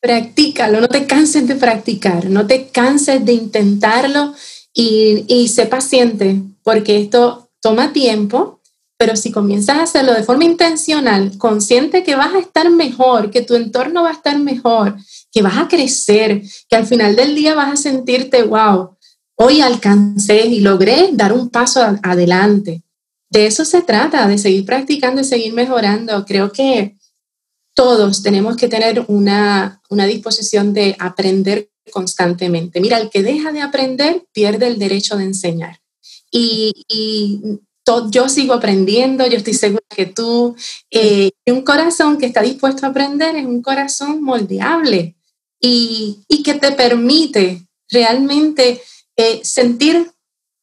Practícalo, 0.00 0.80
no 0.80 0.88
te 0.88 1.06
canses 1.06 1.46
de 1.46 1.56
practicar, 1.56 2.30
no 2.30 2.46
te 2.46 2.68
canses 2.68 3.24
de 3.24 3.34
intentarlo 3.34 4.34
y, 4.72 5.24
y 5.28 5.48
sé 5.48 5.66
paciente, 5.66 6.40
porque 6.62 7.00
esto 7.00 7.50
toma 7.60 7.92
tiempo, 7.92 8.59
pero 9.00 9.16
si 9.16 9.32
comienzas 9.32 9.78
a 9.78 9.84
hacerlo 9.84 10.12
de 10.12 10.24
forma 10.24 10.44
intencional, 10.44 11.38
consciente 11.38 12.02
que 12.02 12.16
vas 12.16 12.34
a 12.34 12.38
estar 12.38 12.68
mejor, 12.68 13.30
que 13.30 13.40
tu 13.40 13.54
entorno 13.54 14.02
va 14.02 14.10
a 14.10 14.12
estar 14.12 14.38
mejor, 14.38 14.94
que 15.32 15.40
vas 15.40 15.56
a 15.56 15.68
crecer, 15.68 16.42
que 16.68 16.76
al 16.76 16.86
final 16.86 17.16
del 17.16 17.34
día 17.34 17.54
vas 17.54 17.72
a 17.72 17.76
sentirte, 17.76 18.42
wow, 18.42 18.98
hoy 19.36 19.62
alcancé 19.62 20.44
y 20.44 20.60
logré 20.60 21.08
dar 21.14 21.32
un 21.32 21.48
paso 21.48 21.80
adelante. 22.02 22.82
De 23.30 23.46
eso 23.46 23.64
se 23.64 23.80
trata, 23.80 24.28
de 24.28 24.36
seguir 24.36 24.66
practicando 24.66 25.22
y 25.22 25.24
seguir 25.24 25.54
mejorando. 25.54 26.26
Creo 26.26 26.52
que 26.52 26.98
todos 27.74 28.22
tenemos 28.22 28.58
que 28.58 28.68
tener 28.68 29.06
una, 29.08 29.80
disposición 29.88 30.74
de 30.74 30.94
aprender 30.98 31.70
constantemente. 31.90 32.82
Mira, 32.82 32.98
el 32.98 33.08
que 33.08 33.22
deja 33.22 33.50
de 33.50 33.62
aprender 33.62 34.26
pierde 34.34 34.66
el 34.66 34.78
derecho 34.78 35.16
de 35.16 35.24
enseñar. 35.24 35.80
Y, 36.30 36.74
yo 38.10 38.28
sigo 38.28 38.54
aprendiendo, 38.54 39.26
yo 39.26 39.36
estoy 39.36 39.54
segura 39.54 39.84
que 39.88 40.06
tú, 40.06 40.54
eh, 40.90 41.30
un 41.46 41.62
corazón 41.62 42.18
que 42.18 42.26
está 42.26 42.42
dispuesto 42.42 42.86
a 42.86 42.90
aprender 42.90 43.36
es 43.36 43.46
un 43.46 43.62
corazón 43.62 44.22
moldeable 44.22 45.16
y, 45.60 46.24
que 46.44 46.54
te 46.54 46.72
permite 46.72 47.66
realmente 47.90 48.80
eh, 49.16 49.40
sentir 49.42 50.10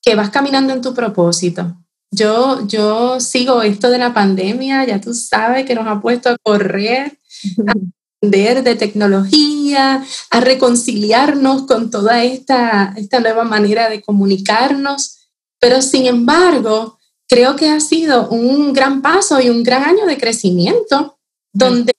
que 0.01 0.15
vas 0.15 0.31
caminando 0.31 0.73
en 0.73 0.81
tu 0.81 0.93
propósito. 0.93 1.77
Yo, 2.11 2.65
yo 2.67 3.19
sigo 3.19 3.61
esto 3.61 3.89
de 3.89 3.99
la 3.99 4.13
pandemia, 4.13 4.85
ya 4.85 4.99
tú 4.99 5.13
sabes 5.13 5.65
que 5.65 5.75
nos 5.75 5.87
ha 5.87 6.01
puesto 6.01 6.29
a 6.29 6.37
correr, 6.41 7.19
a 7.67 7.73
aprender 8.17 8.63
de 8.63 8.75
tecnología, 8.75 10.03
a 10.31 10.39
reconciliarnos 10.39 11.63
con 11.63 11.91
toda 11.91 12.23
esta, 12.23 12.93
esta 12.97 13.19
nueva 13.19 13.43
manera 13.43 13.89
de 13.89 14.01
comunicarnos, 14.01 15.17
pero 15.59 15.81
sin 15.81 16.07
embargo, 16.07 16.96
creo 17.27 17.55
que 17.55 17.69
ha 17.69 17.79
sido 17.79 18.29
un 18.29 18.73
gran 18.73 19.01
paso 19.01 19.39
y 19.41 19.49
un 19.49 19.63
gran 19.63 19.83
año 19.83 20.05
de 20.05 20.17
crecimiento, 20.17 21.17
donde 21.53 21.93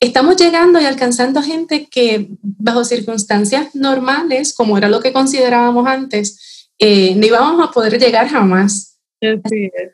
estamos 0.00 0.36
llegando 0.36 0.80
y 0.80 0.84
alcanzando 0.84 1.42
gente 1.42 1.88
que 1.90 2.28
bajo 2.40 2.84
circunstancias 2.84 3.74
normales, 3.74 4.54
como 4.54 4.78
era 4.78 4.88
lo 4.88 5.00
que 5.00 5.12
considerábamos 5.12 5.86
antes, 5.86 6.70
eh, 6.78 7.14
no 7.14 7.26
íbamos 7.26 7.68
a 7.68 7.72
poder 7.72 7.98
llegar 7.98 8.28
jamás. 8.28 8.98
Así 9.20 9.64
es. 9.64 9.92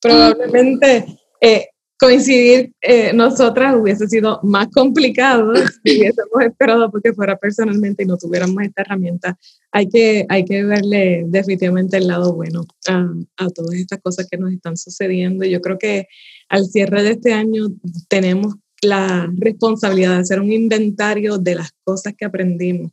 Probablemente 0.00 1.18
eh, 1.40 1.68
coincidir 1.98 2.72
eh, 2.80 3.12
nosotras 3.12 3.74
hubiese 3.76 4.06
sido 4.06 4.40
más 4.44 4.68
complicado 4.68 5.52
si 5.84 5.98
hubiésemos 5.98 6.42
esperado 6.42 6.90
porque 6.90 7.12
fuera 7.12 7.36
personalmente 7.36 8.04
y 8.04 8.06
no 8.06 8.16
tuviéramos 8.16 8.62
esta 8.62 8.82
herramienta. 8.82 9.38
Hay 9.72 9.88
que, 9.88 10.24
hay 10.28 10.44
que 10.44 10.64
verle 10.64 11.24
definitivamente 11.26 11.96
el 11.96 12.06
lado 12.06 12.34
bueno 12.34 12.64
a, 12.88 13.10
a 13.36 13.48
todas 13.50 13.74
estas 13.74 14.00
cosas 14.00 14.28
que 14.30 14.38
nos 14.38 14.52
están 14.52 14.76
sucediendo. 14.76 15.44
Yo 15.44 15.60
creo 15.60 15.78
que 15.78 16.06
al 16.48 16.66
cierre 16.66 17.02
de 17.02 17.10
este 17.10 17.32
año 17.32 17.66
tenemos 18.08 18.54
la 18.80 19.28
responsabilidad 19.36 20.14
de 20.14 20.20
hacer 20.20 20.40
un 20.40 20.52
inventario 20.52 21.38
de 21.38 21.56
las 21.56 21.70
cosas 21.84 22.14
que 22.16 22.24
aprendimos 22.24 22.92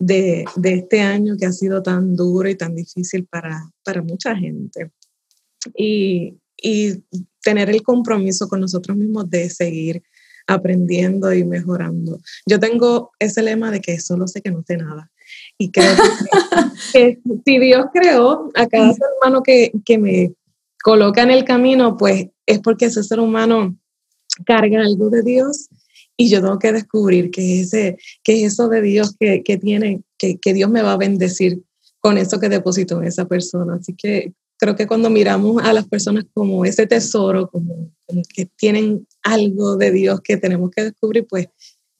de, 0.00 0.44
de 0.56 0.74
este 0.74 1.00
año 1.00 1.36
que 1.38 1.46
ha 1.46 1.52
sido 1.52 1.80
tan 1.80 2.16
duro 2.16 2.48
y 2.48 2.56
tan 2.56 2.74
difícil 2.74 3.24
para, 3.26 3.70
para 3.84 4.02
mucha 4.02 4.34
gente. 4.34 4.90
Y, 5.76 6.34
y 6.60 7.04
tener 7.42 7.70
el 7.70 7.82
compromiso 7.82 8.48
con 8.48 8.60
nosotros 8.60 8.96
mismos 8.96 9.28
de 9.30 9.50
seguir 9.50 10.02
aprendiendo 10.46 11.32
y 11.32 11.44
mejorando. 11.44 12.18
Yo 12.46 12.58
tengo 12.58 13.12
ese 13.18 13.42
lema 13.42 13.70
de 13.70 13.80
que 13.80 14.00
solo 14.00 14.26
sé 14.26 14.40
que 14.42 14.50
no 14.50 14.62
sé 14.66 14.76
nada. 14.76 15.10
Y 15.58 15.70
creo 15.70 15.94
que, 16.92 17.18
si 17.44 17.58
Dios 17.58 17.86
creó 17.92 18.50
a 18.54 18.66
cada 18.66 18.92
ser 18.92 19.06
humano 19.20 19.42
que, 19.42 19.72
que 19.84 19.98
me 19.98 20.32
coloca 20.82 21.22
en 21.22 21.30
el 21.30 21.44
camino, 21.44 21.96
pues 21.96 22.26
es 22.46 22.58
porque 22.60 22.86
ese 22.86 23.02
ser 23.02 23.20
humano 23.20 23.76
carga 24.44 24.80
algo 24.80 25.10
de 25.10 25.22
Dios 25.22 25.68
y 26.16 26.28
yo 26.28 26.40
tengo 26.40 26.58
que 26.58 26.72
descubrir 26.72 27.30
que, 27.30 27.60
ese, 27.60 27.96
que 28.22 28.34
es 28.44 28.52
eso 28.52 28.68
de 28.68 28.82
Dios 28.82 29.16
que, 29.18 29.42
que 29.42 29.56
tiene, 29.56 30.02
que, 30.18 30.38
que, 30.38 30.52
Dios 30.52 30.70
me 30.70 30.82
va 30.82 30.92
a 30.92 30.98
bendecir 30.98 31.62
con 32.00 32.18
eso 32.18 32.40
que 32.40 32.48
depositó 32.48 33.00
en 33.00 33.08
esa 33.08 33.26
persona. 33.26 33.76
Así 33.80 33.94
que 33.94 34.32
creo 34.62 34.76
que 34.76 34.86
cuando 34.86 35.10
miramos 35.10 35.60
a 35.64 35.72
las 35.72 35.88
personas 35.88 36.24
como 36.32 36.64
ese 36.64 36.86
tesoro, 36.86 37.50
como, 37.50 37.90
que 38.32 38.46
tienen 38.46 39.08
algo 39.24 39.76
de 39.76 39.90
Dios 39.90 40.20
que 40.20 40.36
tenemos 40.36 40.70
que 40.70 40.84
descubrir, 40.84 41.26
pues 41.26 41.48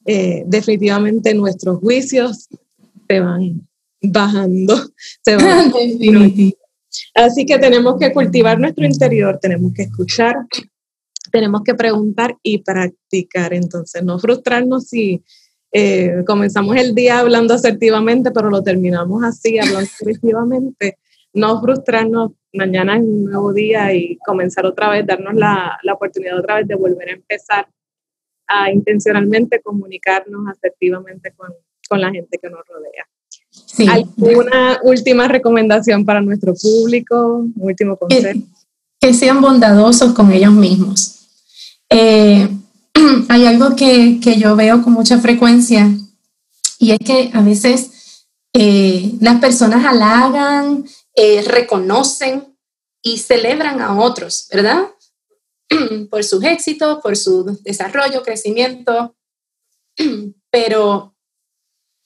eh, 0.06 0.44
definitivamente 0.46 1.34
nuestros 1.34 1.78
juicios 1.80 2.48
se 3.08 3.18
van 3.18 3.68
bajando. 4.00 4.76
Se 5.24 5.34
van 5.34 5.72
Así 7.14 7.46
que 7.46 7.58
tenemos 7.58 7.98
que 7.98 8.12
cultivar 8.12 8.60
nuestro 8.60 8.84
interior, 8.84 9.40
tenemos 9.42 9.72
que 9.72 9.82
escuchar, 9.82 10.36
tenemos 11.32 11.62
que 11.64 11.74
preguntar 11.74 12.36
y 12.44 12.58
practicar. 12.58 13.54
Entonces, 13.54 14.04
no 14.04 14.20
frustrarnos 14.20 14.86
si 14.86 15.24
eh, 15.72 16.22
comenzamos 16.28 16.76
el 16.76 16.94
día 16.94 17.18
hablando 17.18 17.54
asertivamente, 17.54 18.30
pero 18.30 18.50
lo 18.50 18.62
terminamos 18.62 19.24
así, 19.24 19.58
hablando 19.58 19.90
agresivamente. 20.00 20.98
No 21.34 21.60
frustrarnos, 21.60 22.32
mañana 22.52 22.96
es 22.96 23.02
un 23.02 23.24
nuevo 23.24 23.52
día 23.52 23.94
y 23.94 24.16
comenzar 24.18 24.66
otra 24.66 24.90
vez, 24.90 25.06
darnos 25.06 25.34
la, 25.34 25.78
la 25.82 25.94
oportunidad 25.94 26.38
otra 26.38 26.56
vez 26.56 26.68
de 26.68 26.74
volver 26.74 27.08
a 27.08 27.12
empezar 27.12 27.68
a 28.46 28.70
intencionalmente 28.70 29.60
comunicarnos 29.62 30.46
asertivamente 30.48 31.32
con, 31.32 31.50
con 31.88 32.00
la 32.00 32.10
gente 32.10 32.38
que 32.38 32.50
nos 32.50 32.60
rodea. 32.66 33.06
Sí. 33.50 33.86
¿Alguna 33.88 34.80
última 34.82 35.28
recomendación 35.28 36.04
para 36.04 36.20
nuestro 36.20 36.54
público? 36.54 37.46
Último 37.56 37.96
consejo. 37.96 38.40
que 39.00 39.14
sean 39.14 39.40
bondadosos 39.40 40.12
con 40.12 40.30
ellos 40.32 40.52
mismos 40.52 41.12
eh, 41.92 42.48
hay 43.28 43.46
algo 43.46 43.76
que, 43.76 44.18
que, 44.22 44.38
yo 44.38 44.56
veo 44.56 44.82
con 44.82 44.94
mucha 44.94 45.18
frecuencia 45.18 45.90
y 46.78 46.92
es 46.92 46.98
que 46.98 47.30
a 47.34 47.42
veces 47.42 47.91
eh, 48.54 49.12
las 49.20 49.40
personas 49.40 49.84
halagan, 49.86 50.84
eh, 51.14 51.42
reconocen 51.42 52.56
y 53.02 53.18
celebran 53.18 53.80
a 53.80 53.98
otros, 53.98 54.48
¿verdad? 54.52 54.90
por 56.10 56.22
sus 56.24 56.44
éxitos, 56.44 57.00
por 57.02 57.16
su 57.16 57.58
desarrollo, 57.62 58.22
crecimiento, 58.22 59.16
pero 60.50 61.14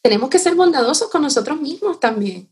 tenemos 0.03 0.31
que 0.31 0.39
ser 0.39 0.55
bondadosos 0.55 1.11
con 1.11 1.23
nosotros 1.23 1.61
mismos 1.61 1.99
también. 1.99 2.49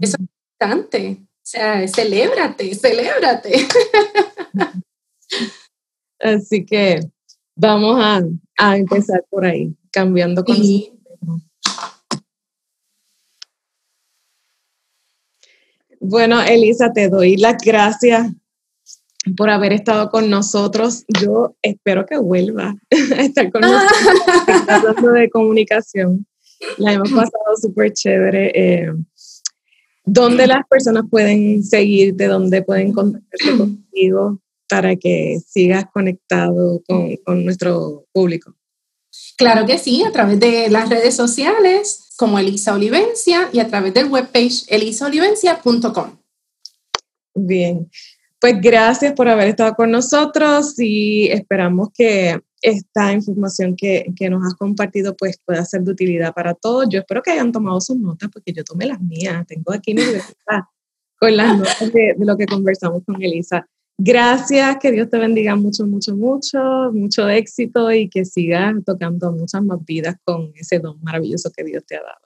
Eso 0.00 0.16
es 0.16 0.28
importante. 0.58 1.18
O 1.20 1.46
sea, 1.46 1.86
celébrate, 1.86 2.74
celébrate. 2.74 3.68
Así 6.18 6.64
que 6.64 7.00
vamos 7.54 8.00
a, 8.02 8.22
a 8.56 8.76
empezar 8.78 9.22
por 9.28 9.44
ahí, 9.44 9.76
cambiando 9.90 10.42
con 10.42 10.56
Bueno, 16.06 16.42
Elisa, 16.42 16.92
te 16.92 17.08
doy 17.08 17.36
las 17.36 17.56
gracias 17.64 18.30
por 19.36 19.50
haber 19.50 19.72
estado 19.72 20.10
con 20.10 20.28
nosotros. 20.28 21.04
Yo 21.22 21.56
espero 21.62 22.04
que 22.06 22.18
vuelva 22.18 22.74
a 23.16 23.22
estar 23.22 23.50
con 23.50 23.62
nosotros 23.62 24.28
hablando 24.68 25.12
de 25.12 25.30
comunicación. 25.30 26.26
La 26.78 26.92
hemos 26.92 27.10
pasado 27.10 27.56
súper 27.60 27.92
chévere. 27.92 28.52
Eh, 28.54 28.92
¿Dónde 30.04 30.46
las 30.46 30.66
personas 30.68 31.04
pueden 31.10 31.64
seguirte? 31.64 32.26
¿Dónde 32.26 32.62
pueden 32.62 32.92
contactarse 32.92 33.56
contigo? 33.56 34.40
para 34.68 34.96
que 34.96 35.38
sigas 35.46 35.84
conectado 35.92 36.82
con, 36.86 37.44
nuestro 37.44 38.06
público? 38.12 38.54
Claro 39.36 39.66
que 39.66 39.78
sí, 39.78 40.02
a 40.02 40.10
través 40.10 40.40
de 40.40 40.68
las 40.70 40.88
redes 40.88 41.14
sociales 41.14 42.03
como 42.16 42.38
Elisa 42.38 42.74
Olivencia 42.74 43.48
y 43.52 43.60
a 43.60 43.68
través 43.68 43.94
del 43.94 44.08
webpage 44.08 44.64
elisaolivencia.com. 44.68 46.18
Bien, 47.34 47.90
pues 48.40 48.60
gracias 48.60 49.12
por 49.14 49.28
haber 49.28 49.48
estado 49.48 49.74
con 49.74 49.90
nosotros 49.90 50.78
y 50.78 51.28
esperamos 51.28 51.88
que 51.92 52.40
esta 52.62 53.12
información 53.12 53.76
que, 53.76 54.06
nos 54.30 54.44
has 54.44 54.54
compartido 54.54 55.14
pues 55.16 55.38
pueda 55.44 55.64
ser 55.64 55.82
de 55.82 55.92
utilidad 55.92 56.32
para 56.32 56.54
todos. 56.54 56.86
Yo 56.88 57.00
espero 57.00 57.22
que 57.22 57.32
hayan 57.32 57.52
tomado 57.52 57.80
sus 57.80 57.96
notas 57.96 58.30
porque 58.32 58.52
yo 58.52 58.64
tomé 58.64 58.86
las 58.86 59.00
mías. 59.00 59.46
Tengo 59.46 59.72
aquí 59.72 59.94
mi 59.94 60.02
con 61.18 61.36
las 61.36 61.58
notas 61.58 61.92
de, 61.92 62.14
de 62.16 62.24
lo 62.24 62.36
que 62.36 62.46
conversamos 62.46 63.02
con 63.04 63.22
Elisa. 63.22 63.66
Gracias, 63.96 64.76
que 64.80 64.90
Dios 64.90 65.08
te 65.08 65.18
bendiga 65.18 65.54
mucho, 65.54 65.86
mucho, 65.86 66.16
mucho, 66.16 66.58
mucho 66.92 67.28
éxito 67.28 67.92
y 67.92 68.08
que 68.08 68.24
sigas 68.24 68.74
tocando 68.84 69.30
muchas 69.32 69.62
más 69.62 69.78
vidas 69.84 70.16
con 70.24 70.52
ese 70.56 70.80
don 70.80 71.00
maravilloso 71.02 71.50
que 71.56 71.62
Dios 71.62 71.84
te 71.86 71.96
ha 71.96 72.02
dado. 72.02 72.18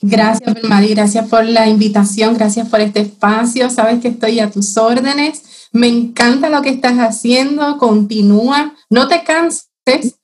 Gracias, 0.00 0.64
Mari, 0.64 0.88
gracias 0.88 1.28
por 1.28 1.44
la 1.44 1.68
invitación, 1.68 2.34
gracias 2.34 2.68
por 2.68 2.80
este 2.80 3.00
espacio. 3.00 3.68
Sabes 3.68 4.00
que 4.00 4.08
estoy 4.08 4.40
a 4.40 4.50
tus 4.50 4.76
órdenes. 4.76 5.68
Me 5.72 5.88
encanta 5.88 6.48
lo 6.48 6.62
que 6.62 6.70
estás 6.70 6.96
haciendo, 6.98 7.76
continúa, 7.76 8.74
no 8.88 9.08
te 9.08 9.22
canses, 9.24 10.18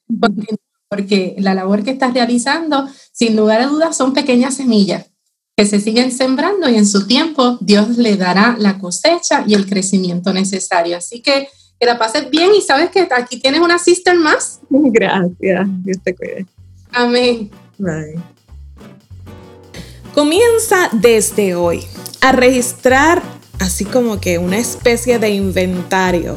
porque 0.88 1.34
la 1.38 1.54
labor 1.54 1.82
que 1.82 1.90
estás 1.90 2.14
realizando, 2.14 2.88
sin 3.12 3.36
lugar 3.36 3.60
a 3.60 3.66
dudas, 3.66 3.96
son 3.96 4.14
pequeñas 4.14 4.54
semillas 4.54 5.13
que 5.56 5.66
se 5.66 5.80
siguen 5.80 6.10
sembrando 6.10 6.68
y 6.68 6.76
en 6.76 6.86
su 6.86 7.06
tiempo 7.06 7.58
Dios 7.60 7.96
le 7.96 8.16
dará 8.16 8.56
la 8.58 8.78
cosecha 8.78 9.44
y 9.46 9.54
el 9.54 9.66
crecimiento 9.66 10.32
necesario. 10.32 10.96
Así 10.96 11.20
que 11.20 11.48
que 11.78 11.86
la 11.86 11.98
pases 11.98 12.30
bien 12.30 12.54
y 12.54 12.60
sabes 12.60 12.90
que 12.90 13.08
aquí 13.10 13.40
tienes 13.40 13.60
una 13.60 13.78
sister 13.78 14.16
más. 14.16 14.60
Gracias, 14.70 15.66
Dios 15.84 15.98
te 16.02 16.14
cuide. 16.14 16.46
Amén. 16.92 17.50
Bye. 17.78 18.14
Comienza 20.14 20.88
desde 20.92 21.56
hoy 21.56 21.84
a 22.20 22.32
registrar 22.32 23.22
así 23.58 23.84
como 23.84 24.20
que 24.20 24.38
una 24.38 24.58
especie 24.58 25.18
de 25.18 25.30
inventario 25.30 26.36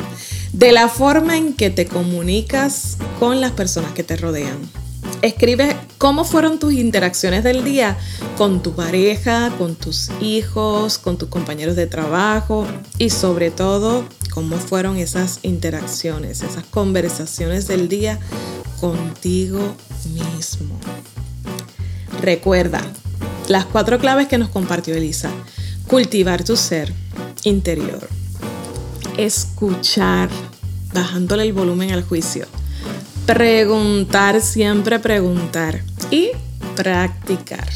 de 0.53 0.71
la 0.71 0.87
forma 0.89 1.37
en 1.37 1.53
que 1.53 1.69
te 1.69 1.85
comunicas 1.85 2.97
con 3.19 3.41
las 3.41 3.51
personas 3.51 3.91
que 3.91 4.03
te 4.03 4.15
rodean. 4.15 4.57
Escribe 5.21 5.75
cómo 5.97 6.25
fueron 6.25 6.59
tus 6.59 6.73
interacciones 6.73 7.43
del 7.43 7.63
día 7.63 7.97
con 8.37 8.61
tu 8.61 8.73
pareja, 8.73 9.51
con 9.57 9.75
tus 9.75 10.11
hijos, 10.21 10.99
con 10.99 11.17
tus 11.17 11.29
compañeros 11.29 11.75
de 11.75 11.87
trabajo 11.87 12.67
y 12.99 13.09
sobre 13.09 13.49
todo 13.49 14.05
cómo 14.31 14.57
fueron 14.57 14.97
esas 14.97 15.39
interacciones, 15.41 16.43
esas 16.43 16.63
conversaciones 16.65 17.67
del 17.67 17.89
día 17.89 18.19
contigo 18.79 19.75
mismo. 20.13 20.79
Recuerda 22.21 22.81
las 23.47 23.65
cuatro 23.65 23.97
claves 23.97 24.27
que 24.27 24.37
nos 24.37 24.49
compartió 24.49 24.93
Elisa. 24.93 25.31
Cultivar 25.87 26.43
tu 26.43 26.55
ser 26.57 26.93
interior. 27.43 28.07
Escuchar, 29.17 30.29
bajándole 30.93 31.43
el 31.43 31.53
volumen 31.53 31.91
al 31.91 32.03
juicio 32.03 32.45
preguntar, 33.27 34.41
siempre 34.41 34.99
preguntar 34.99 35.81
y 36.09 36.31
practicar. 36.75 37.67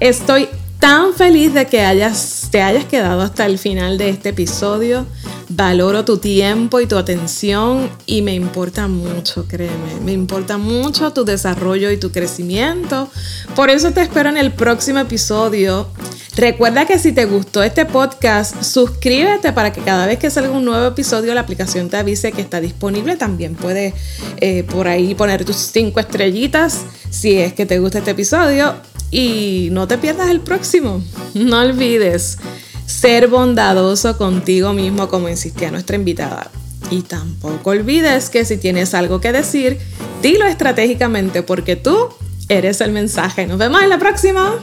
Estoy 0.00 0.48
tan 0.80 1.12
feliz 1.12 1.54
de 1.54 1.66
que 1.66 1.82
hayas, 1.82 2.48
te 2.50 2.62
hayas 2.62 2.86
quedado 2.86 3.20
hasta 3.20 3.46
el 3.46 3.58
final 3.58 3.98
de 3.98 4.08
este 4.08 4.30
episodio. 4.30 5.06
Valoro 5.54 6.02
tu 6.06 6.16
tiempo 6.16 6.80
y 6.80 6.86
tu 6.86 6.96
atención 6.96 7.90
y 8.06 8.22
me 8.22 8.32
importa 8.32 8.88
mucho, 8.88 9.46
créeme, 9.46 10.00
me 10.02 10.12
importa 10.12 10.56
mucho 10.56 11.12
tu 11.12 11.26
desarrollo 11.26 11.90
y 11.90 11.98
tu 11.98 12.10
crecimiento. 12.10 13.10
Por 13.54 13.68
eso 13.68 13.90
te 13.90 14.00
espero 14.00 14.30
en 14.30 14.38
el 14.38 14.52
próximo 14.52 15.00
episodio. 15.00 15.88
Recuerda 16.36 16.86
que 16.86 16.98
si 16.98 17.12
te 17.12 17.26
gustó 17.26 17.62
este 17.62 17.84
podcast, 17.84 18.62
suscríbete 18.62 19.52
para 19.52 19.74
que 19.74 19.82
cada 19.82 20.06
vez 20.06 20.18
que 20.18 20.30
salga 20.30 20.52
un 20.52 20.64
nuevo 20.64 20.86
episodio 20.86 21.34
la 21.34 21.42
aplicación 21.42 21.90
te 21.90 21.98
avise 21.98 22.32
que 22.32 22.40
está 22.40 22.58
disponible. 22.62 23.16
También 23.16 23.54
puedes 23.54 23.92
eh, 24.40 24.64
por 24.64 24.88
ahí 24.88 25.14
poner 25.14 25.44
tus 25.44 25.56
cinco 25.56 26.00
estrellitas 26.00 26.86
si 27.10 27.38
es 27.38 27.52
que 27.52 27.66
te 27.66 27.78
gusta 27.78 27.98
este 27.98 28.12
episodio. 28.12 28.74
Y 29.10 29.68
no 29.72 29.86
te 29.86 29.98
pierdas 29.98 30.30
el 30.30 30.40
próximo. 30.40 31.02
No 31.34 31.60
olvides 31.60 32.38
ser 32.92 33.28
bondadoso 33.28 34.16
contigo 34.18 34.72
mismo 34.72 35.08
como 35.08 35.28
insistía 35.28 35.70
nuestra 35.70 35.96
invitada. 35.96 36.50
Y 36.90 37.02
tampoco 37.02 37.70
olvides 37.70 38.28
que 38.28 38.44
si 38.44 38.58
tienes 38.58 38.94
algo 38.94 39.20
que 39.20 39.32
decir, 39.32 39.78
dilo 40.20 40.44
estratégicamente 40.44 41.42
porque 41.42 41.74
tú 41.74 42.10
eres 42.48 42.80
el 42.80 42.92
mensaje. 42.92 43.46
Nos 43.46 43.58
vemos 43.58 43.82
en 43.82 43.88
la 43.88 43.98
próxima. 43.98 44.54